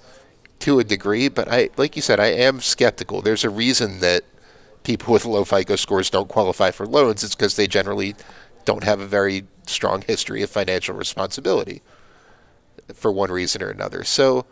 to 0.59 0.79
a 0.79 0.83
degree, 0.83 1.27
but 1.27 1.47
I 1.51 1.69
like 1.77 1.95
you 1.95 2.01
said, 2.01 2.19
I 2.19 2.27
am 2.27 2.59
skeptical. 2.61 3.21
There's 3.21 3.43
a 3.43 3.49
reason 3.49 3.99
that 3.99 4.23
people 4.83 5.13
with 5.13 5.25
low 5.25 5.43
FICO 5.43 5.75
scores 5.75 6.09
don't 6.09 6.29
qualify 6.29 6.71
for 6.71 6.87
loans. 6.87 7.23
It's 7.23 7.35
because 7.35 7.55
they 7.55 7.67
generally 7.67 8.15
don't 8.63 8.83
have 8.83 8.99
a 8.99 9.05
very 9.05 9.45
strong 9.67 10.01
history 10.01 10.41
of 10.41 10.49
financial 10.49 10.95
responsibility 10.95 11.81
for 12.93 13.11
one 13.11 13.31
reason 13.31 13.61
or 13.61 13.69
another. 13.69 14.03
So 14.03 14.45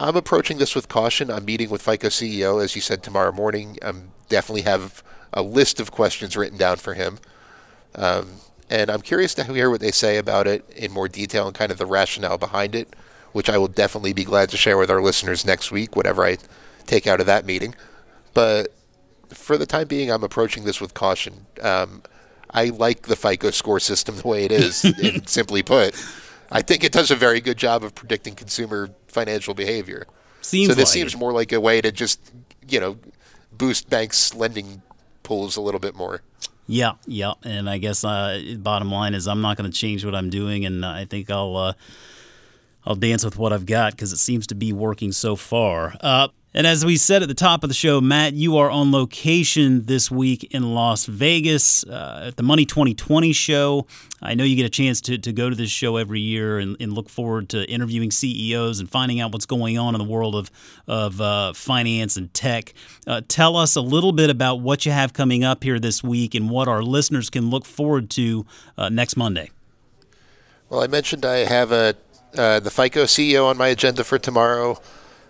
I'm 0.00 0.16
approaching 0.16 0.58
this 0.58 0.74
with 0.74 0.88
caution. 0.88 1.30
I'm 1.30 1.44
meeting 1.44 1.70
with 1.70 1.82
FICO 1.82 2.08
CEO, 2.08 2.62
as 2.62 2.74
you 2.74 2.80
said, 2.80 3.02
tomorrow 3.02 3.32
morning. 3.32 3.78
I'm 3.82 4.10
definitely 4.28 4.62
have 4.62 5.02
a 5.32 5.42
list 5.42 5.80
of 5.80 5.90
questions 5.90 6.36
written 6.36 6.58
down 6.58 6.76
for 6.76 6.94
him. 6.94 7.18
Um, 7.94 8.32
and 8.70 8.90
I'm 8.90 9.02
curious 9.02 9.34
to 9.34 9.44
hear 9.44 9.70
what 9.70 9.80
they 9.80 9.90
say 9.90 10.16
about 10.16 10.46
it 10.46 10.68
in 10.74 10.90
more 10.90 11.08
detail 11.08 11.46
and 11.46 11.54
kind 11.54 11.70
of 11.70 11.78
the 11.78 11.86
rationale 11.86 12.38
behind 12.38 12.74
it, 12.74 12.96
which 13.32 13.48
I 13.48 13.58
will 13.58 13.68
definitely 13.68 14.12
be 14.12 14.24
glad 14.24 14.48
to 14.50 14.56
share 14.56 14.78
with 14.78 14.90
our 14.90 15.02
listeners 15.02 15.44
next 15.44 15.70
week, 15.70 15.94
whatever 15.94 16.24
I 16.24 16.38
take 16.86 17.06
out 17.06 17.20
of 17.20 17.26
that 17.26 17.44
meeting. 17.44 17.74
But 18.32 18.74
for 19.28 19.56
the 19.56 19.66
time 19.66 19.86
being, 19.86 20.10
I'm 20.10 20.24
approaching 20.24 20.64
this 20.64 20.80
with 20.80 20.94
caution. 20.94 21.46
Um, 21.60 22.02
I 22.50 22.66
like 22.66 23.02
the 23.02 23.16
FICO 23.16 23.50
score 23.50 23.80
system 23.80 24.16
the 24.16 24.26
way 24.26 24.44
it 24.44 24.52
is, 24.52 24.84
simply 25.26 25.62
put. 25.62 25.94
I 26.50 26.62
think 26.62 26.84
it 26.84 26.92
does 26.92 27.10
a 27.10 27.16
very 27.16 27.40
good 27.40 27.56
job 27.56 27.84
of 27.84 27.94
predicting 27.94 28.34
consumer 28.34 28.90
financial 29.08 29.54
behavior. 29.54 30.06
Seems 30.40 30.68
so 30.68 30.74
this 30.74 30.88
like 30.88 30.92
seems 30.92 31.14
it. 31.14 31.18
more 31.18 31.32
like 31.32 31.52
a 31.52 31.60
way 31.60 31.80
to 31.80 31.90
just, 31.90 32.32
you 32.68 32.80
know, 32.80 32.98
boost 33.52 33.88
banks' 33.88 34.34
lending 34.34 34.82
pools 35.22 35.56
a 35.56 35.60
little 35.60 35.80
bit 35.80 35.94
more. 35.94 36.22
Yeah, 36.66 36.92
yeah, 37.06 37.34
and 37.42 37.68
I 37.68 37.78
guess 37.78 38.04
uh, 38.04 38.56
bottom 38.58 38.90
line 38.90 39.14
is 39.14 39.28
I'm 39.28 39.42
not 39.42 39.56
going 39.56 39.70
to 39.70 39.76
change 39.76 40.04
what 40.04 40.14
I'm 40.14 40.30
doing, 40.30 40.64
and 40.64 40.84
I 40.84 41.04
think 41.04 41.30
I'll 41.30 41.56
uh, 41.56 41.72
I'll 42.86 42.94
dance 42.94 43.24
with 43.24 43.36
what 43.36 43.52
I've 43.52 43.66
got 43.66 43.92
because 43.92 44.12
it 44.12 44.18
seems 44.18 44.46
to 44.46 44.54
be 44.54 44.72
working 44.72 45.12
so 45.12 45.36
far. 45.36 45.94
Uh, 46.00 46.28
and 46.54 46.68
as 46.68 46.84
we 46.84 46.96
said 46.96 47.22
at 47.22 47.28
the 47.28 47.34
top 47.34 47.64
of 47.64 47.68
the 47.68 47.74
show, 47.74 48.00
Matt, 48.00 48.34
you 48.34 48.56
are 48.58 48.70
on 48.70 48.92
location 48.92 49.86
this 49.86 50.08
week 50.08 50.44
in 50.54 50.72
Las 50.72 51.04
Vegas 51.06 51.82
uh, 51.84 52.26
at 52.28 52.36
the 52.36 52.44
Money 52.44 52.64
2020 52.64 53.32
show. 53.32 53.86
I 54.22 54.34
know 54.34 54.44
you 54.44 54.54
get 54.54 54.64
a 54.64 54.70
chance 54.70 55.00
to, 55.02 55.18
to 55.18 55.32
go 55.32 55.50
to 55.50 55.56
this 55.56 55.70
show 55.70 55.96
every 55.96 56.20
year 56.20 56.60
and, 56.60 56.76
and 56.78 56.92
look 56.92 57.08
forward 57.08 57.48
to 57.48 57.68
interviewing 57.68 58.12
CEOs 58.12 58.78
and 58.78 58.88
finding 58.88 59.20
out 59.20 59.32
what's 59.32 59.46
going 59.46 59.78
on 59.78 59.96
in 59.96 59.98
the 59.98 60.06
world 60.06 60.36
of, 60.36 60.48
of 60.86 61.20
uh, 61.20 61.52
finance 61.54 62.16
and 62.16 62.32
tech. 62.32 62.72
Uh, 63.04 63.20
tell 63.26 63.56
us 63.56 63.74
a 63.74 63.80
little 63.80 64.12
bit 64.12 64.30
about 64.30 64.60
what 64.60 64.86
you 64.86 64.92
have 64.92 65.12
coming 65.12 65.42
up 65.42 65.64
here 65.64 65.80
this 65.80 66.04
week 66.04 66.36
and 66.36 66.48
what 66.48 66.68
our 66.68 66.84
listeners 66.84 67.30
can 67.30 67.50
look 67.50 67.64
forward 67.64 68.10
to 68.10 68.46
uh, 68.78 68.88
next 68.88 69.16
Monday. 69.16 69.50
Well, 70.70 70.82
I 70.82 70.86
mentioned 70.86 71.24
I 71.24 71.38
have 71.38 71.72
a 71.72 71.96
uh, 72.36 72.58
the 72.60 72.70
FICO 72.70 73.04
CEO 73.04 73.46
on 73.46 73.56
my 73.56 73.68
agenda 73.68 74.02
for 74.02 74.18
tomorrow. 74.18 74.80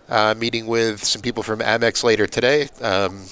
Uh, 0.09 0.35
meeting 0.37 0.67
with 0.67 1.03
some 1.03 1.23
people 1.23 1.43
from 1.43 1.61
Amex 1.61 2.05
later 2.05 2.27
today. 2.27 2.69
Um, 2.83 3.25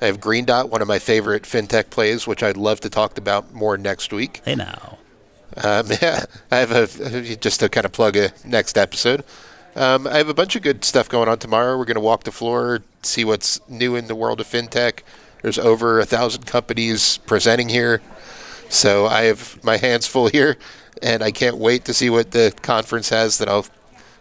I 0.00 0.06
have 0.06 0.20
Green 0.20 0.44
Dot, 0.44 0.70
one 0.70 0.80
of 0.80 0.88
my 0.88 0.98
favorite 0.98 1.42
fintech 1.42 1.90
plays, 1.90 2.26
which 2.26 2.42
I'd 2.42 2.56
love 2.56 2.80
to 2.80 2.90
talk 2.90 3.18
about 3.18 3.52
more 3.52 3.76
next 3.76 4.12
week. 4.12 4.40
Hey 4.44 4.54
now. 4.54 4.98
Um, 5.62 5.86
yeah, 6.02 6.24
I 6.50 6.56
have 6.56 6.72
a 6.72 7.36
just 7.36 7.60
to 7.60 7.68
kind 7.68 7.84
of 7.84 7.92
plug 7.92 8.16
a 8.16 8.32
next 8.44 8.78
episode. 8.78 9.24
Um, 9.76 10.06
I 10.06 10.18
have 10.18 10.28
a 10.28 10.34
bunch 10.34 10.56
of 10.56 10.62
good 10.62 10.84
stuff 10.84 11.08
going 11.08 11.28
on 11.28 11.38
tomorrow. 11.38 11.76
We're 11.76 11.84
going 11.84 11.96
to 11.96 12.00
walk 12.00 12.24
the 12.24 12.32
floor, 12.32 12.80
see 13.02 13.24
what's 13.24 13.60
new 13.68 13.96
in 13.96 14.06
the 14.06 14.14
world 14.14 14.40
of 14.40 14.46
fintech. 14.46 15.00
There's 15.42 15.58
over 15.58 16.00
a 16.00 16.06
thousand 16.06 16.46
companies 16.46 17.18
presenting 17.18 17.68
here, 17.68 18.00
so 18.68 19.06
I 19.06 19.22
have 19.22 19.62
my 19.64 19.76
hands 19.76 20.06
full 20.06 20.28
here, 20.28 20.56
and 21.02 21.22
I 21.22 21.32
can't 21.32 21.58
wait 21.58 21.84
to 21.86 21.94
see 21.94 22.08
what 22.08 22.30
the 22.30 22.54
conference 22.62 23.08
has 23.10 23.38
that 23.38 23.48
I'll 23.48 23.66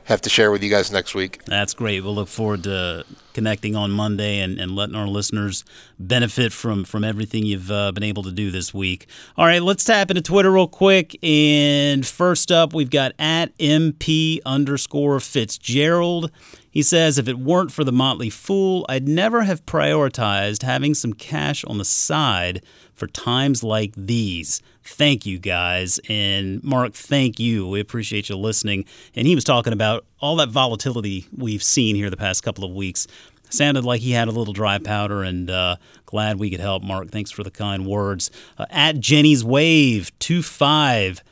have 0.06 0.22
to 0.22 0.30
share 0.30 0.52
with 0.52 0.64
you 0.64 0.70
guys 0.70 0.92
next 0.92 1.16
week. 1.16 1.44
That's 1.46 1.74
great. 1.74 2.04
We'll 2.04 2.16
look 2.16 2.28
forward 2.28 2.64
to 2.64 3.06
connecting 3.34 3.76
on 3.76 3.92
Monday 3.92 4.40
and, 4.40 4.60
and 4.60 4.76
letting 4.76 4.96
our 4.96 5.08
listeners 5.08 5.64
benefit 5.98 6.52
from 6.54 6.84
from 6.84 7.04
everything 7.04 7.46
you've 7.46 7.72
uh, 7.72 7.92
been 7.92 8.04
able 8.04 8.24
to 8.24 8.32
do 8.32 8.52
this 8.52 8.74
week. 8.74 9.08
All 9.38 9.46
right, 9.46 9.62
let's 9.62 9.84
tap 9.84 10.12
into 10.12 10.22
Twitter 10.22 10.52
real 10.52 10.68
quick. 10.68 11.18
And 11.24 12.06
first 12.06 12.52
up, 12.52 12.74
we've 12.74 12.90
got 12.90 13.14
at 13.18 13.58
MP 13.58 14.40
underscore 14.46 15.20
Fitzgerald. 15.20 16.32
He 16.74 16.82
says, 16.82 17.20
if 17.20 17.28
it 17.28 17.38
weren't 17.38 17.72
for 17.72 17.84
the 17.84 17.92
Motley 17.92 18.32
Fool, 18.32 18.84
I'd 18.90 19.08
never 19.08 19.44
have 19.44 19.64
prioritized 19.68 20.64
having 20.64 20.96
some 20.96 21.14
cash 21.14 21.64
on 21.66 21.78
the 21.78 21.86
side 21.86 22.66
for 22.96 23.06
times 23.06 23.64
like 23.64 23.94
these. 23.96 24.60
Thank 24.84 25.24
you, 25.24 25.38
guys. 25.38 26.00
And 26.10 26.64
Mark, 26.64 26.96
thank 26.96 27.40
you. 27.40 27.68
We 27.68 27.80
appreciate 27.80 28.28
you 28.28 28.38
listening. 28.38 28.86
And 29.16 29.28
he 29.28 29.36
was 29.36 29.44
talking 29.44 29.72
about 29.72 30.04
all 30.20 30.36
that 30.38 30.50
volatility 30.50 31.28
we've 31.32 31.62
seen 31.62 31.96
here 31.96 32.10
the 32.10 32.18
past 32.18 32.42
couple 32.42 32.64
of 32.64 32.72
weeks. 32.72 33.06
Sounded 33.52 33.86
like 33.86 34.02
he 34.02 34.14
had 34.14 34.28
a 34.28 34.32
little 34.32 34.52
dry 34.52 34.80
powder, 34.80 35.22
and 35.22 35.52
uh, 35.52 35.76
glad 36.08 36.40
we 36.40 36.50
could 36.50 36.60
help. 36.60 36.82
Mark, 36.82 37.12
thanks 37.12 37.30
for 37.30 37.44
the 37.44 37.52
kind 37.52 37.86
words. 37.86 38.32
Uh, 38.58 38.66
at 38.72 39.00
Jenny's 39.00 39.44
Wave, 39.44 40.12
2 40.18 40.42
5 40.42 41.24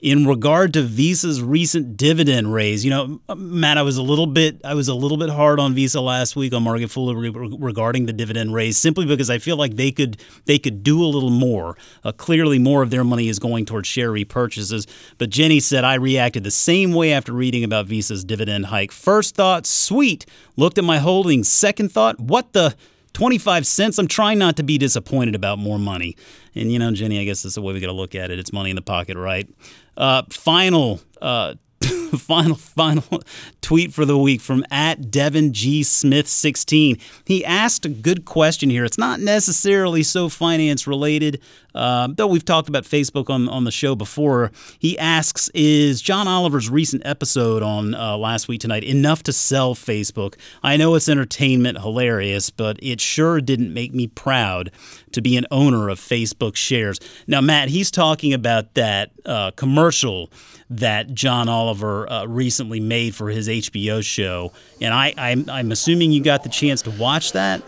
in 0.00 0.26
regard 0.26 0.72
to 0.74 0.82
Visa's 0.82 1.42
recent 1.42 1.96
dividend 1.96 2.52
raise, 2.52 2.84
you 2.84 2.90
know, 2.90 3.20
Matt, 3.36 3.78
I 3.78 3.82
was 3.82 3.96
a 3.96 4.02
little 4.02 4.26
bit, 4.26 4.60
I 4.64 4.74
was 4.74 4.86
a 4.86 4.94
little 4.94 5.16
bit 5.16 5.28
hard 5.28 5.58
on 5.58 5.74
Visa 5.74 6.00
last 6.00 6.36
week 6.36 6.52
on 6.52 6.62
Market 6.62 6.88
Foolery 6.90 7.30
regarding 7.30 8.06
the 8.06 8.12
dividend 8.12 8.54
raise, 8.54 8.78
simply 8.78 9.06
because 9.06 9.28
I 9.28 9.38
feel 9.38 9.56
like 9.56 9.74
they 9.74 9.90
could, 9.90 10.22
they 10.44 10.58
could 10.58 10.84
do 10.84 11.02
a 11.02 11.06
little 11.06 11.30
more. 11.30 11.76
Uh, 12.04 12.12
clearly, 12.12 12.58
more 12.60 12.82
of 12.82 12.90
their 12.90 13.02
money 13.02 13.28
is 13.28 13.40
going 13.40 13.64
towards 13.64 13.88
share 13.88 14.12
repurchases. 14.12 14.88
But 15.18 15.30
Jenny 15.30 15.58
said 15.58 15.84
I 15.84 15.94
reacted 15.94 16.44
the 16.44 16.50
same 16.52 16.92
way 16.94 17.12
after 17.12 17.32
reading 17.32 17.64
about 17.64 17.86
Visa's 17.86 18.24
dividend 18.24 18.66
hike. 18.66 18.92
First 18.92 19.34
thought, 19.34 19.66
sweet. 19.66 20.26
Looked 20.56 20.78
at 20.78 20.84
my 20.84 20.98
holdings. 20.98 21.48
Second 21.48 21.90
thought, 21.90 22.20
what 22.20 22.52
the. 22.52 22.76
25 23.12 23.66
cents. 23.66 23.98
I'm 23.98 24.08
trying 24.08 24.38
not 24.38 24.56
to 24.56 24.62
be 24.62 24.78
disappointed 24.78 25.34
about 25.34 25.58
more 25.58 25.78
money. 25.78 26.16
And, 26.54 26.72
you 26.72 26.78
know, 26.78 26.90
Jenny, 26.92 27.20
I 27.20 27.24
guess 27.24 27.42
that's 27.42 27.54
the 27.54 27.62
way 27.62 27.72
we 27.72 27.80
got 27.80 27.86
to 27.88 27.92
look 27.92 28.14
at 28.14 28.30
it. 28.30 28.38
It's 28.38 28.52
money 28.52 28.70
in 28.70 28.76
the 28.76 28.82
pocket, 28.82 29.16
right? 29.16 29.48
Uh, 29.96 30.22
final 30.30 31.00
uh, 31.20 31.54
final 32.16 32.56
final 32.56 33.22
tweet 33.60 33.92
for 33.92 34.04
the 34.06 34.16
week 34.16 34.40
from 34.40 34.64
at 34.70 35.10
Devin 35.10 35.52
G 35.52 35.82
Smith 35.82 36.26
16. 36.26 36.96
He 37.26 37.44
asked 37.44 37.84
a 37.84 37.90
good 37.90 38.24
question 38.24 38.70
here. 38.70 38.84
It's 38.84 38.96
not 38.96 39.20
necessarily 39.20 40.02
so 40.02 40.30
finance 40.30 40.86
related, 40.86 41.42
uh, 41.74 42.08
though 42.10 42.26
we've 42.26 42.44
talked 42.44 42.68
about 42.68 42.84
Facebook 42.84 43.28
on 43.28 43.48
on 43.48 43.64
the 43.64 43.70
show 43.70 43.94
before. 43.94 44.52
He 44.78 44.98
asks, 44.98 45.50
"Is 45.52 46.00
John 46.00 46.26
Oliver's 46.26 46.70
recent 46.70 47.02
episode 47.04 47.62
on 47.62 47.94
uh, 47.94 48.16
last 48.16 48.48
week 48.48 48.60
tonight 48.60 48.84
enough 48.84 49.22
to 49.24 49.32
sell 49.32 49.74
Facebook? 49.74 50.34
I 50.62 50.78
know 50.78 50.94
it's 50.94 51.08
entertainment, 51.10 51.78
hilarious, 51.78 52.48
but 52.48 52.78
it 52.82 53.02
sure 53.02 53.40
didn't 53.40 53.74
make 53.74 53.92
me 53.92 54.06
proud 54.06 54.70
to 55.12 55.20
be 55.20 55.36
an 55.36 55.46
owner 55.50 55.90
of 55.90 56.00
Facebook 56.00 56.56
shares." 56.56 56.98
Now, 57.26 57.42
Matt, 57.42 57.68
he's 57.68 57.90
talking 57.90 58.32
about 58.32 58.72
that 58.74 59.10
uh, 59.26 59.50
commercial 59.50 60.30
that 60.70 61.14
John 61.14 61.48
Oliver 61.48 61.97
uh, 62.06 62.26
recently 62.26 62.80
made 62.80 63.14
for 63.14 63.30
his 63.30 63.48
HBO 63.48 64.02
show, 64.04 64.52
and 64.80 64.92
I, 64.92 65.14
I'm, 65.16 65.48
I'm 65.48 65.72
assuming 65.72 66.12
you 66.12 66.22
got 66.22 66.42
the 66.42 66.48
chance 66.50 66.82
to 66.82 66.90
watch 66.90 67.32
that. 67.32 67.62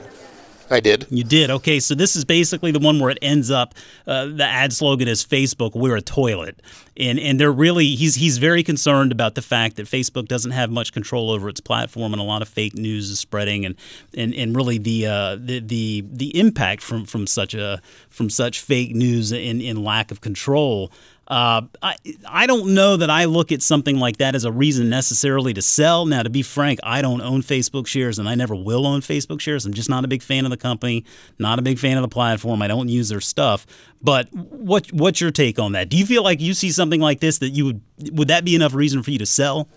I 0.70 0.78
did. 0.78 1.06
You 1.10 1.24
did. 1.24 1.50
Okay, 1.50 1.80
so 1.80 1.96
this 1.96 2.14
is 2.14 2.24
basically 2.24 2.70
the 2.70 2.78
one 2.78 3.00
where 3.00 3.10
it 3.10 3.18
ends 3.20 3.50
up. 3.50 3.74
Uh, 4.06 4.26
the 4.26 4.44
ad 4.44 4.72
slogan 4.72 5.08
is 5.08 5.24
"Facebook, 5.24 5.74
we're 5.74 5.96
a 5.96 6.02
toilet," 6.02 6.60
and 7.00 7.18
and 7.18 7.40
they're 7.40 7.50
really 7.50 7.94
he's 7.96 8.14
he's 8.16 8.38
very 8.38 8.62
concerned 8.62 9.10
about 9.10 9.34
the 9.34 9.42
fact 9.42 9.76
that 9.76 9.86
Facebook 9.86 10.28
doesn't 10.28 10.50
have 10.50 10.70
much 10.70 10.92
control 10.92 11.30
over 11.30 11.48
its 11.48 11.60
platform, 11.60 12.12
and 12.12 12.20
a 12.20 12.24
lot 12.24 12.42
of 12.42 12.48
fake 12.48 12.74
news 12.74 13.10
is 13.10 13.18
spreading, 13.18 13.64
and 13.64 13.74
and, 14.14 14.34
and 14.34 14.54
really 14.54 14.78
the, 14.78 15.06
uh, 15.06 15.36
the 15.36 15.60
the 15.60 16.04
the 16.12 16.38
impact 16.38 16.82
from 16.82 17.06
from 17.06 17.26
such 17.26 17.54
a 17.54 17.80
from 18.10 18.28
such 18.28 18.60
fake 18.60 18.94
news 18.94 19.32
and, 19.32 19.62
and 19.62 19.82
lack 19.82 20.10
of 20.10 20.20
control. 20.20 20.92
Uh, 21.30 21.62
I, 21.80 21.94
I 22.26 22.48
don't 22.48 22.74
know 22.74 22.96
that 22.96 23.08
I 23.08 23.26
look 23.26 23.52
at 23.52 23.62
something 23.62 24.00
like 24.00 24.16
that 24.16 24.34
as 24.34 24.44
a 24.44 24.50
reason 24.50 24.90
necessarily 24.90 25.54
to 25.54 25.62
sell. 25.62 26.04
Now, 26.04 26.24
to 26.24 26.28
be 26.28 26.42
frank, 26.42 26.80
I 26.82 27.02
don't 27.02 27.20
own 27.20 27.42
Facebook 27.42 27.86
shares 27.86 28.18
and 28.18 28.28
I 28.28 28.34
never 28.34 28.56
will 28.56 28.84
own 28.84 29.00
Facebook 29.00 29.40
shares. 29.40 29.64
I'm 29.64 29.72
just 29.72 29.88
not 29.88 30.04
a 30.04 30.08
big 30.08 30.24
fan 30.24 30.44
of 30.44 30.50
the 30.50 30.56
company, 30.56 31.04
not 31.38 31.60
a 31.60 31.62
big 31.62 31.78
fan 31.78 31.96
of 31.96 32.02
the 32.02 32.08
platform. 32.08 32.62
I 32.62 32.66
don't 32.66 32.88
use 32.88 33.10
their 33.10 33.20
stuff. 33.20 33.64
But 34.02 34.32
what 34.32 34.92
what's 34.92 35.20
your 35.20 35.30
take 35.30 35.60
on 35.60 35.72
that? 35.72 35.88
Do 35.88 35.96
you 35.96 36.04
feel 36.04 36.24
like 36.24 36.40
you 36.40 36.52
see 36.52 36.72
something 36.72 36.89
like 36.98 37.20
this 37.20 37.38
that 37.38 37.50
you 37.50 37.66
would 37.66 37.80
would 38.12 38.28
that 38.28 38.44
be 38.44 38.56
enough 38.56 38.74
reason 38.74 39.02
for 39.02 39.12
you 39.12 39.18
to 39.18 39.26
sell? 39.26 39.68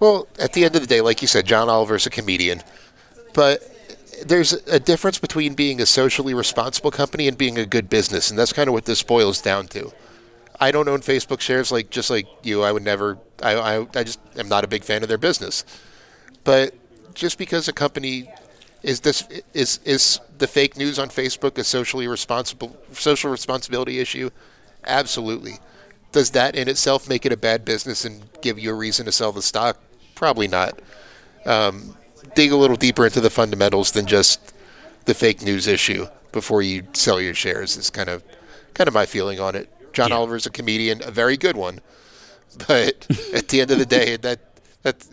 Well, 0.00 0.26
at 0.38 0.54
the 0.54 0.64
end 0.64 0.74
of 0.74 0.80
the 0.80 0.86
day, 0.86 1.00
like 1.00 1.20
you 1.20 1.28
said, 1.28 1.44
John 1.44 1.68
Oliver's 1.68 2.06
a 2.06 2.10
comedian, 2.10 2.62
but 3.34 3.62
there's 4.24 4.52
a 4.52 4.80
difference 4.80 5.18
between 5.18 5.54
being 5.54 5.80
a 5.80 5.86
socially 5.86 6.32
responsible 6.32 6.90
company 6.90 7.28
and 7.28 7.36
being 7.36 7.58
a 7.58 7.66
good 7.66 7.90
business, 7.90 8.30
and 8.30 8.38
that's 8.38 8.52
kind 8.52 8.68
of 8.68 8.72
what 8.72 8.84
this 8.84 9.02
boils 9.02 9.42
down 9.42 9.66
to. 9.68 9.92
I 10.60 10.70
don't 10.70 10.88
own 10.88 11.00
Facebook 11.00 11.40
shares 11.40 11.72
like 11.72 11.90
just 11.90 12.08
like 12.08 12.26
you. 12.42 12.62
I 12.62 12.70
would 12.70 12.84
never. 12.84 13.18
I, 13.42 13.54
I, 13.54 13.86
I 13.96 14.04
just 14.04 14.20
am 14.36 14.48
not 14.48 14.62
a 14.62 14.68
big 14.68 14.84
fan 14.84 15.02
of 15.02 15.08
their 15.08 15.18
business. 15.18 15.64
But 16.44 16.74
just 17.14 17.38
because 17.38 17.68
a 17.68 17.72
company 17.72 18.28
is 18.82 19.00
this 19.00 19.26
is 19.54 19.80
is 19.84 20.20
the 20.38 20.46
fake 20.46 20.76
news 20.76 20.98
on 20.98 21.08
Facebook 21.08 21.58
a 21.58 21.64
socially 21.64 22.06
responsible 22.06 22.76
social 22.92 23.30
responsibility 23.30 23.98
issue? 23.98 24.30
Absolutely. 24.84 25.58
Does 26.12 26.30
that 26.30 26.54
in 26.54 26.68
itself 26.68 27.08
make 27.08 27.24
it 27.26 27.32
a 27.32 27.36
bad 27.36 27.64
business 27.64 28.04
and 28.04 28.22
give 28.42 28.58
you 28.58 28.70
a 28.70 28.74
reason 28.74 29.06
to 29.06 29.12
sell 29.12 29.32
the 29.32 29.42
stock? 29.42 29.78
Probably 30.14 30.46
not. 30.46 30.78
Um, 31.44 31.96
dig 32.34 32.52
a 32.52 32.56
little 32.56 32.76
deeper 32.76 33.06
into 33.06 33.20
the 33.20 33.30
fundamentals 33.30 33.92
than 33.92 34.06
just 34.06 34.54
the 35.06 35.14
fake 35.14 35.42
news 35.42 35.66
issue 35.66 36.06
before 36.30 36.62
you 36.62 36.84
sell 36.92 37.20
your 37.20 37.34
shares. 37.34 37.76
Is 37.76 37.90
kind 37.90 38.08
of 38.08 38.22
kind 38.74 38.88
of 38.88 38.94
my 38.94 39.06
feeling 39.06 39.40
on 39.40 39.54
it. 39.54 39.70
John 39.92 40.10
yeah. 40.10 40.16
Oliver's 40.16 40.46
a 40.46 40.50
comedian, 40.50 41.02
a 41.04 41.10
very 41.10 41.36
good 41.36 41.56
one. 41.56 41.80
But 42.68 43.06
at 43.34 43.48
the 43.48 43.60
end 43.60 43.70
of 43.70 43.78
the 43.78 43.86
day, 43.86 44.16
that 44.16 44.40
that 44.82 45.06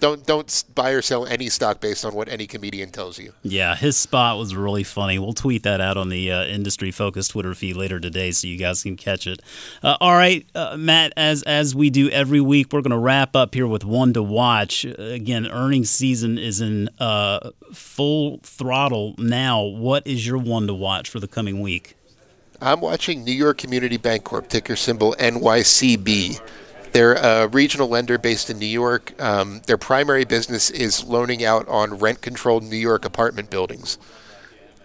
don't 0.00 0.26
don't 0.26 0.64
buy 0.74 0.90
or 0.90 1.02
sell 1.02 1.26
any 1.26 1.48
stock 1.48 1.80
based 1.80 2.04
on 2.04 2.14
what 2.14 2.28
any 2.28 2.46
comedian 2.46 2.90
tells 2.90 3.18
you. 3.18 3.32
Yeah, 3.42 3.76
his 3.76 3.96
spot 3.96 4.38
was 4.38 4.54
really 4.54 4.82
funny. 4.82 5.18
We'll 5.18 5.32
tweet 5.32 5.62
that 5.62 5.80
out 5.80 5.96
on 5.96 6.08
the 6.08 6.32
uh, 6.32 6.44
Industry 6.44 6.90
Focus 6.90 7.28
Twitter 7.28 7.54
feed 7.54 7.76
later 7.76 8.00
today, 8.00 8.32
so 8.32 8.46
you 8.46 8.56
guys 8.56 8.82
can 8.82 8.96
catch 8.96 9.26
it. 9.26 9.40
Uh, 9.82 9.96
all 10.00 10.14
right, 10.14 10.46
uh, 10.54 10.76
Matt. 10.76 11.12
As 11.16 11.42
as 11.44 11.74
we 11.74 11.90
do 11.90 12.08
every 12.10 12.40
week, 12.40 12.72
we're 12.72 12.80
going 12.80 12.90
to 12.90 12.98
wrap 12.98 13.36
up 13.36 13.54
here 13.54 13.66
with 13.66 13.84
one 13.84 14.12
to 14.14 14.22
watch. 14.22 14.84
Again, 14.84 15.46
earnings 15.46 15.90
season 15.90 16.38
is 16.38 16.60
in 16.60 16.88
uh, 16.98 17.50
full 17.72 18.38
throttle 18.42 19.14
now. 19.18 19.62
What 19.62 20.06
is 20.06 20.26
your 20.26 20.38
one 20.38 20.66
to 20.66 20.74
watch 20.74 21.08
for 21.08 21.20
the 21.20 21.28
coming 21.28 21.60
week? 21.60 21.96
I'm 22.62 22.80
watching 22.80 23.24
New 23.24 23.32
York 23.32 23.56
Community 23.56 23.96
Bancorp, 23.96 24.48
ticker 24.48 24.76
symbol 24.76 25.14
NYCB. 25.18 26.40
They're 26.92 27.14
a 27.14 27.46
regional 27.48 27.88
lender 27.88 28.18
based 28.18 28.50
in 28.50 28.58
New 28.58 28.66
York. 28.66 29.20
Um, 29.22 29.62
their 29.66 29.78
primary 29.78 30.24
business 30.24 30.70
is 30.70 31.04
loaning 31.04 31.44
out 31.44 31.68
on 31.68 31.98
rent 31.98 32.20
controlled 32.20 32.64
New 32.64 32.76
York 32.76 33.04
apartment 33.04 33.50
buildings. 33.50 33.98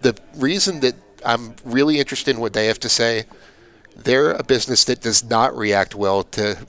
The 0.01 0.15
reason 0.35 0.81
that 0.81 0.95
I'm 1.25 1.55
really 1.63 1.99
interested 1.99 2.35
in 2.35 2.41
what 2.41 2.53
they 2.53 2.67
have 2.67 2.79
to 2.81 2.89
say, 2.89 3.25
they're 3.95 4.31
a 4.31 4.43
business 4.43 4.83
that 4.85 5.01
does 5.01 5.23
not 5.23 5.55
react 5.57 5.95
well 5.95 6.23
to 6.23 6.67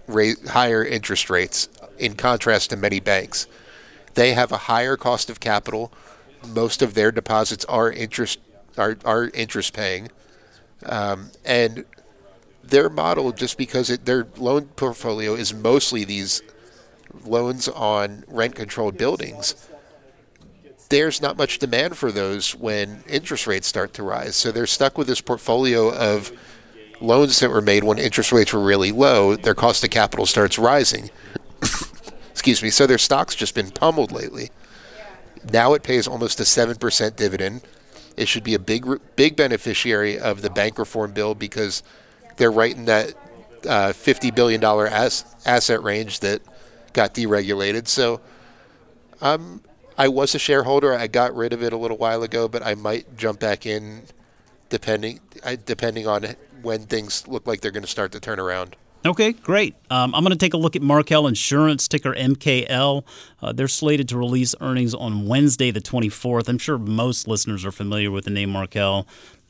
higher 0.48 0.84
interest 0.84 1.28
rates, 1.28 1.68
in 1.98 2.14
contrast 2.14 2.70
to 2.70 2.76
many 2.76 3.00
banks. 3.00 3.46
They 4.14 4.32
have 4.32 4.52
a 4.52 4.56
higher 4.56 4.96
cost 4.96 5.28
of 5.28 5.40
capital. 5.40 5.92
Most 6.46 6.80
of 6.80 6.94
their 6.94 7.12
deposits 7.12 7.64
are 7.66 7.90
interest 7.90 8.38
are, 8.78 8.96
are 9.04 9.28
interest 9.30 9.72
paying 9.74 10.10
um, 10.84 11.30
and 11.44 11.84
their 12.70 12.88
model, 12.88 13.32
just 13.32 13.58
because 13.58 13.90
it, 13.90 14.04
their 14.04 14.26
loan 14.36 14.66
portfolio 14.66 15.34
is 15.34 15.52
mostly 15.54 16.04
these 16.04 16.42
loans 17.24 17.68
on 17.68 18.24
rent 18.28 18.54
controlled 18.54 18.96
buildings, 18.96 19.54
there's 20.88 21.20
not 21.20 21.36
much 21.36 21.58
demand 21.58 21.96
for 21.96 22.12
those 22.12 22.54
when 22.54 23.02
interest 23.08 23.46
rates 23.46 23.66
start 23.66 23.92
to 23.94 24.02
rise. 24.02 24.36
So 24.36 24.52
they're 24.52 24.66
stuck 24.66 24.96
with 24.96 25.06
this 25.06 25.20
portfolio 25.20 25.92
of 25.92 26.30
loans 27.00 27.40
that 27.40 27.50
were 27.50 27.60
made 27.60 27.84
when 27.84 27.98
interest 27.98 28.32
rates 28.32 28.52
were 28.52 28.60
really 28.60 28.92
low. 28.92 29.36
Their 29.36 29.54
cost 29.54 29.84
of 29.84 29.90
capital 29.90 30.26
starts 30.26 30.58
rising. 30.58 31.10
Excuse 32.30 32.62
me. 32.62 32.70
So 32.70 32.86
their 32.86 32.98
stock's 32.98 33.34
just 33.34 33.54
been 33.54 33.70
pummeled 33.70 34.12
lately. 34.12 34.50
Now 35.52 35.74
it 35.74 35.82
pays 35.82 36.06
almost 36.06 36.40
a 36.40 36.44
7% 36.44 37.16
dividend. 37.16 37.62
It 38.16 38.28
should 38.28 38.44
be 38.44 38.54
a 38.54 38.58
big 38.58 38.86
big 39.14 39.36
beneficiary 39.36 40.18
of 40.18 40.40
the 40.40 40.50
bank 40.50 40.78
reform 40.78 41.12
bill 41.12 41.34
because 41.34 41.82
they're 42.36 42.52
right 42.52 42.74
in 42.74 42.86
that 42.86 43.14
uh, 43.68 43.92
fifty 43.92 44.30
billion 44.30 44.60
dollar 44.60 44.86
as, 44.86 45.24
asset 45.44 45.82
range 45.82 46.20
that 46.20 46.42
got 46.92 47.14
deregulated. 47.14 47.88
So 47.88 48.20
I'm 49.20 49.62
I 49.98 50.08
was 50.08 50.34
a 50.34 50.38
shareholder. 50.38 50.94
I 50.94 51.06
got 51.06 51.34
rid 51.34 51.52
of 51.52 51.62
it 51.62 51.72
a 51.72 51.76
little 51.76 51.96
while 51.96 52.22
ago, 52.22 52.48
but 52.48 52.62
I 52.64 52.74
might 52.74 53.16
jump 53.16 53.40
back 53.40 53.66
in, 53.66 54.02
depending 54.68 55.20
depending 55.64 56.06
on 56.06 56.24
when 56.62 56.82
things 56.82 57.26
look 57.28 57.46
like 57.46 57.60
they're 57.60 57.70
going 57.70 57.84
to 57.84 57.88
start 57.88 58.12
to 58.12 58.20
turn 58.20 58.38
around. 58.40 58.76
Okay, 59.06 59.32
great. 59.32 59.76
Um, 59.88 60.12
I'm 60.16 60.24
going 60.24 60.32
to 60.32 60.38
take 60.38 60.52
a 60.52 60.56
look 60.56 60.74
at 60.74 60.82
Markel 60.82 61.28
Insurance, 61.28 61.86
ticker 61.86 62.12
MKL. 62.12 63.04
Uh, 63.40 63.52
they're 63.52 63.68
slated 63.68 64.08
to 64.08 64.18
release 64.18 64.52
earnings 64.60 64.94
on 64.94 65.28
Wednesday, 65.28 65.70
the 65.70 65.80
24th. 65.80 66.48
I'm 66.48 66.58
sure 66.58 66.76
most 66.76 67.28
listeners 67.28 67.64
are 67.64 67.70
familiar 67.70 68.10
with 68.10 68.24
the 68.24 68.32
name 68.32 68.50
Markel. 68.50 69.06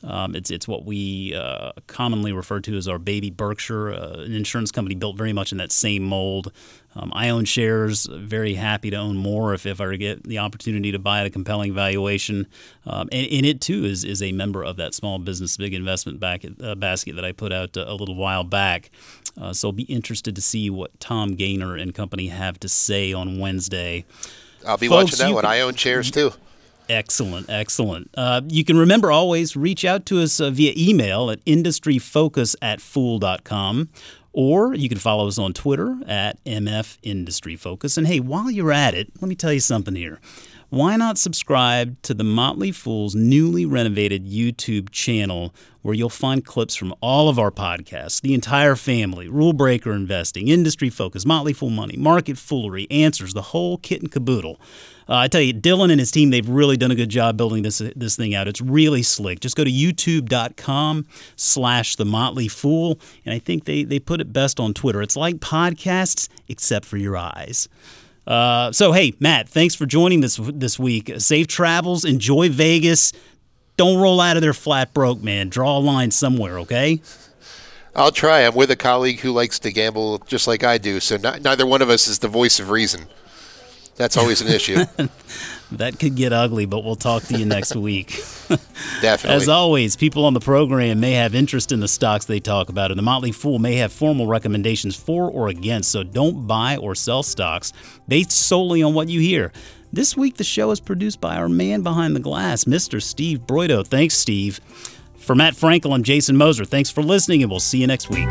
Um, 0.07 0.35
it's 0.35 0.49
it's 0.49 0.67
what 0.67 0.85
we 0.85 1.35
uh, 1.35 1.73
commonly 1.85 2.31
refer 2.31 2.61
to 2.61 2.77
as 2.77 2.87
our 2.87 2.97
baby 2.97 3.29
Berkshire, 3.29 3.91
uh, 3.91 4.21
an 4.21 4.33
insurance 4.33 4.71
company 4.71 4.95
built 4.95 5.17
very 5.17 5.33
much 5.33 5.51
in 5.51 5.57
that 5.57 5.71
same 5.71 6.03
mold. 6.03 6.51
Um, 6.95 7.11
I 7.13 7.29
own 7.29 7.45
shares, 7.45 8.07
very 8.09 8.55
happy 8.55 8.89
to 8.89 8.95
own 8.95 9.17
more 9.17 9.53
if, 9.53 9.67
if 9.67 9.79
I 9.79 9.95
get 9.97 10.23
the 10.23 10.39
opportunity 10.39 10.91
to 10.93 10.97
buy 10.97 11.19
at 11.19 11.27
a 11.27 11.29
compelling 11.29 11.73
valuation. 11.73 12.47
Um, 12.87 13.09
and, 13.11 13.27
and, 13.31 13.45
it 13.45 13.61
too 13.61 13.85
is, 13.85 14.03
is 14.03 14.23
a 14.23 14.31
member 14.31 14.63
of 14.63 14.77
that 14.77 14.95
small 14.95 15.19
business 15.19 15.57
big 15.57 15.75
investment 15.75 16.19
back, 16.19 16.43
uh, 16.59 16.73
basket 16.73 17.15
that 17.15 17.25
I 17.25 17.33
put 17.33 17.51
out 17.51 17.77
a, 17.77 17.91
a 17.91 17.93
little 17.93 18.15
while 18.15 18.43
back. 18.43 18.89
Uh, 19.39 19.53
so 19.53 19.67
I'll 19.67 19.73
be 19.73 19.83
interested 19.83 20.35
to 20.35 20.41
see 20.41 20.71
what 20.71 20.99
Tom 20.99 21.35
Gaynor 21.35 21.75
and 21.75 21.93
company 21.93 22.27
have 22.29 22.59
to 22.61 22.69
say 22.69 23.13
on 23.13 23.37
Wednesday. 23.37 24.05
I'll 24.65 24.77
be 24.77 24.87
Folks, 24.87 25.11
watching 25.11 25.27
that 25.27 25.33
one. 25.33 25.43
Can, 25.43 25.51
I 25.51 25.61
own 25.61 25.75
shares 25.75 26.09
too. 26.09 26.33
Excellent, 26.89 27.49
excellent. 27.49 28.09
Uh, 28.15 28.41
you 28.47 28.63
can 28.63 28.77
remember 28.77 29.11
always 29.11 29.55
reach 29.55 29.83
out 29.83 30.05
to 30.05 30.21
us 30.21 30.39
uh, 30.39 30.49
via 30.49 30.73
email 30.77 31.29
at 31.29 31.43
industryfocus 31.45 32.55
at 32.61 32.81
fool.com 32.81 33.89
or 34.33 34.75
you 34.75 34.87
can 34.87 34.99
follow 34.99 35.27
us 35.27 35.39
on 35.39 35.51
Twitter 35.51 35.97
at 36.07 36.43
MF 36.45 36.99
Industry 37.01 37.55
Focus. 37.55 37.97
And 37.97 38.05
hey, 38.05 38.19
while 38.19 38.51
you're 38.51 38.71
at 38.71 38.93
it, 38.93 39.11
let 39.19 39.27
me 39.27 39.33
tell 39.33 39.51
you 39.51 39.59
something 39.59 39.95
here. 39.95 40.19
Why 40.69 40.95
not 40.95 41.17
subscribe 41.17 41.99
to 42.03 42.13
the 42.13 42.25
Motley 42.25 42.71
Fool's 42.71 43.15
newly 43.15 43.65
renovated 43.65 44.27
YouTube 44.27 44.89
channel 44.91 45.55
where 45.81 45.95
you'll 45.95 46.09
find 46.09 46.45
clips 46.45 46.75
from 46.75 46.93
all 47.01 47.29
of 47.29 47.39
our 47.39 47.51
podcasts, 47.51 48.21
the 48.21 48.33
entire 48.33 48.75
family, 48.75 49.27
Rule 49.27 49.53
Breaker 49.53 49.93
Investing, 49.93 50.49
Industry 50.49 50.89
Focus, 50.89 51.25
Motley 51.25 51.53
Fool 51.53 51.69
Money, 51.69 51.95
Market 51.97 52.37
Foolery, 52.37 52.85
Answers, 52.91 53.33
the 53.33 53.41
whole 53.41 53.77
kit 53.77 54.01
and 54.01 54.11
caboodle. 54.11 54.59
Uh, 55.09 55.15
I 55.15 55.27
tell 55.27 55.41
you, 55.41 55.53
Dylan 55.53 55.91
and 55.91 55.99
his 55.99 56.11
team, 56.11 56.31
they've 56.31 56.47
really 56.47 56.75
done 56.75 56.91
a 56.91 56.95
good 56.95 57.09
job 57.09 57.37
building 57.37 57.63
this 57.63 57.81
this 57.95 58.15
thing 58.15 58.35
out. 58.35 58.47
It's 58.47 58.61
really 58.61 59.03
slick. 59.03 59.39
Just 59.39 59.55
go 59.55 59.63
to 59.63 59.71
youtube.com 59.71 61.05
slash 61.35 61.95
the 61.95 62.05
Motley 62.05 62.47
Fool, 62.47 62.99
and 63.25 63.33
I 63.33 63.39
think 63.39 63.65
they, 63.65 63.83
they 63.83 63.99
put 63.99 64.19
it 64.19 64.33
best 64.33 64.59
on 64.59 64.73
Twitter. 64.73 65.01
It's 65.01 65.15
like 65.15 65.37
podcasts, 65.37 66.27
except 66.47 66.85
for 66.85 66.97
your 66.97 67.15
eyes. 67.15 67.69
Uh, 68.25 68.71
so 68.73 68.91
hey, 68.91 69.13
Matt, 69.19 69.47
thanks 69.47 69.73
for 69.73 69.85
joining 69.85 70.19
this 70.19 70.35
this 70.35 70.77
week. 70.77 71.11
Safe 71.19 71.47
travels. 71.47 72.03
Enjoy 72.03 72.49
Vegas. 72.49 73.13
Don't 73.77 73.97
roll 73.97 74.19
out 74.19 74.35
of 74.35 74.41
there 74.41 74.53
flat 74.53 74.93
broke, 74.93 75.21
man. 75.21 75.49
Draw 75.49 75.77
a 75.77 75.79
line 75.79 76.11
somewhere, 76.11 76.59
okay? 76.59 76.99
I'll 77.95 78.11
try. 78.11 78.41
I'm 78.41 78.55
with 78.55 78.69
a 78.71 78.75
colleague 78.75 79.21
who 79.21 79.31
likes 79.31 79.59
to 79.59 79.71
gamble 79.71 80.19
just 80.19 80.47
like 80.47 80.63
I 80.63 80.77
do, 80.77 80.99
so 80.99 81.17
not, 81.17 81.41
neither 81.41 81.65
one 81.65 81.81
of 81.81 81.89
us 81.89 82.07
is 82.07 82.19
the 82.19 82.27
voice 82.27 82.59
of 82.59 82.69
reason. 82.69 83.07
That's 83.97 84.15
always 84.15 84.41
an 84.41 84.47
issue. 84.47 84.85
that 85.71 85.99
could 85.99 86.15
get 86.15 86.31
ugly, 86.31 86.65
but 86.65 86.83
we'll 86.83 86.95
talk 86.95 87.23
to 87.23 87.37
you 87.37 87.45
next 87.45 87.75
week. 87.75 88.09
Definitely. 89.01 89.35
As 89.35 89.49
always, 89.49 89.95
people 89.95 90.25
on 90.25 90.33
the 90.33 90.39
program 90.39 90.99
may 90.99 91.13
have 91.13 91.33
interest 91.33 91.71
in 91.71 91.79
the 91.79 91.87
stocks 91.87 92.25
they 92.25 92.39
talk 92.39 92.69
about, 92.69 92.91
and 92.91 92.97
the 92.97 93.03
Motley 93.03 93.31
Fool 93.31 93.57
may 93.57 93.75
have 93.77 93.91
formal 93.91 94.27
recommendations 94.27 94.95
for 94.95 95.29
or 95.29 95.47
against, 95.47 95.91
so 95.91 96.03
don't 96.03 96.45
buy 96.47 96.77
or 96.77 96.93
sell 96.93 97.23
stocks 97.23 97.73
based 98.07 98.31
solely 98.31 98.83
on 98.83 98.93
what 98.93 99.09
you 99.09 99.19
hear. 99.19 99.51
This 99.91 100.15
week, 100.15 100.37
the 100.37 100.43
show 100.43 100.69
is 100.71 100.79
produced 100.79 101.19
by 101.19 101.37
our 101.37 101.49
man 101.49 101.81
behind 101.81 102.15
the 102.15 102.19
glass, 102.19 102.65
Mr. 102.65 103.01
Steve 103.01 103.39
Broido. 103.39 103.85
Thanks, 103.85 104.15
Steve. 104.15 104.59
For 105.17 105.33
Matt 105.33 105.55
Frankel, 105.55 105.93
I'm 105.93 106.03
Jason 106.03 106.37
Moser. 106.37 106.65
Thanks 106.65 106.89
for 106.89 107.01
listening, 107.01 107.41
and 107.41 107.49
we'll 107.49 107.59
see 107.59 107.79
you 107.79 107.87
next 107.87 108.09
week. 108.09 108.29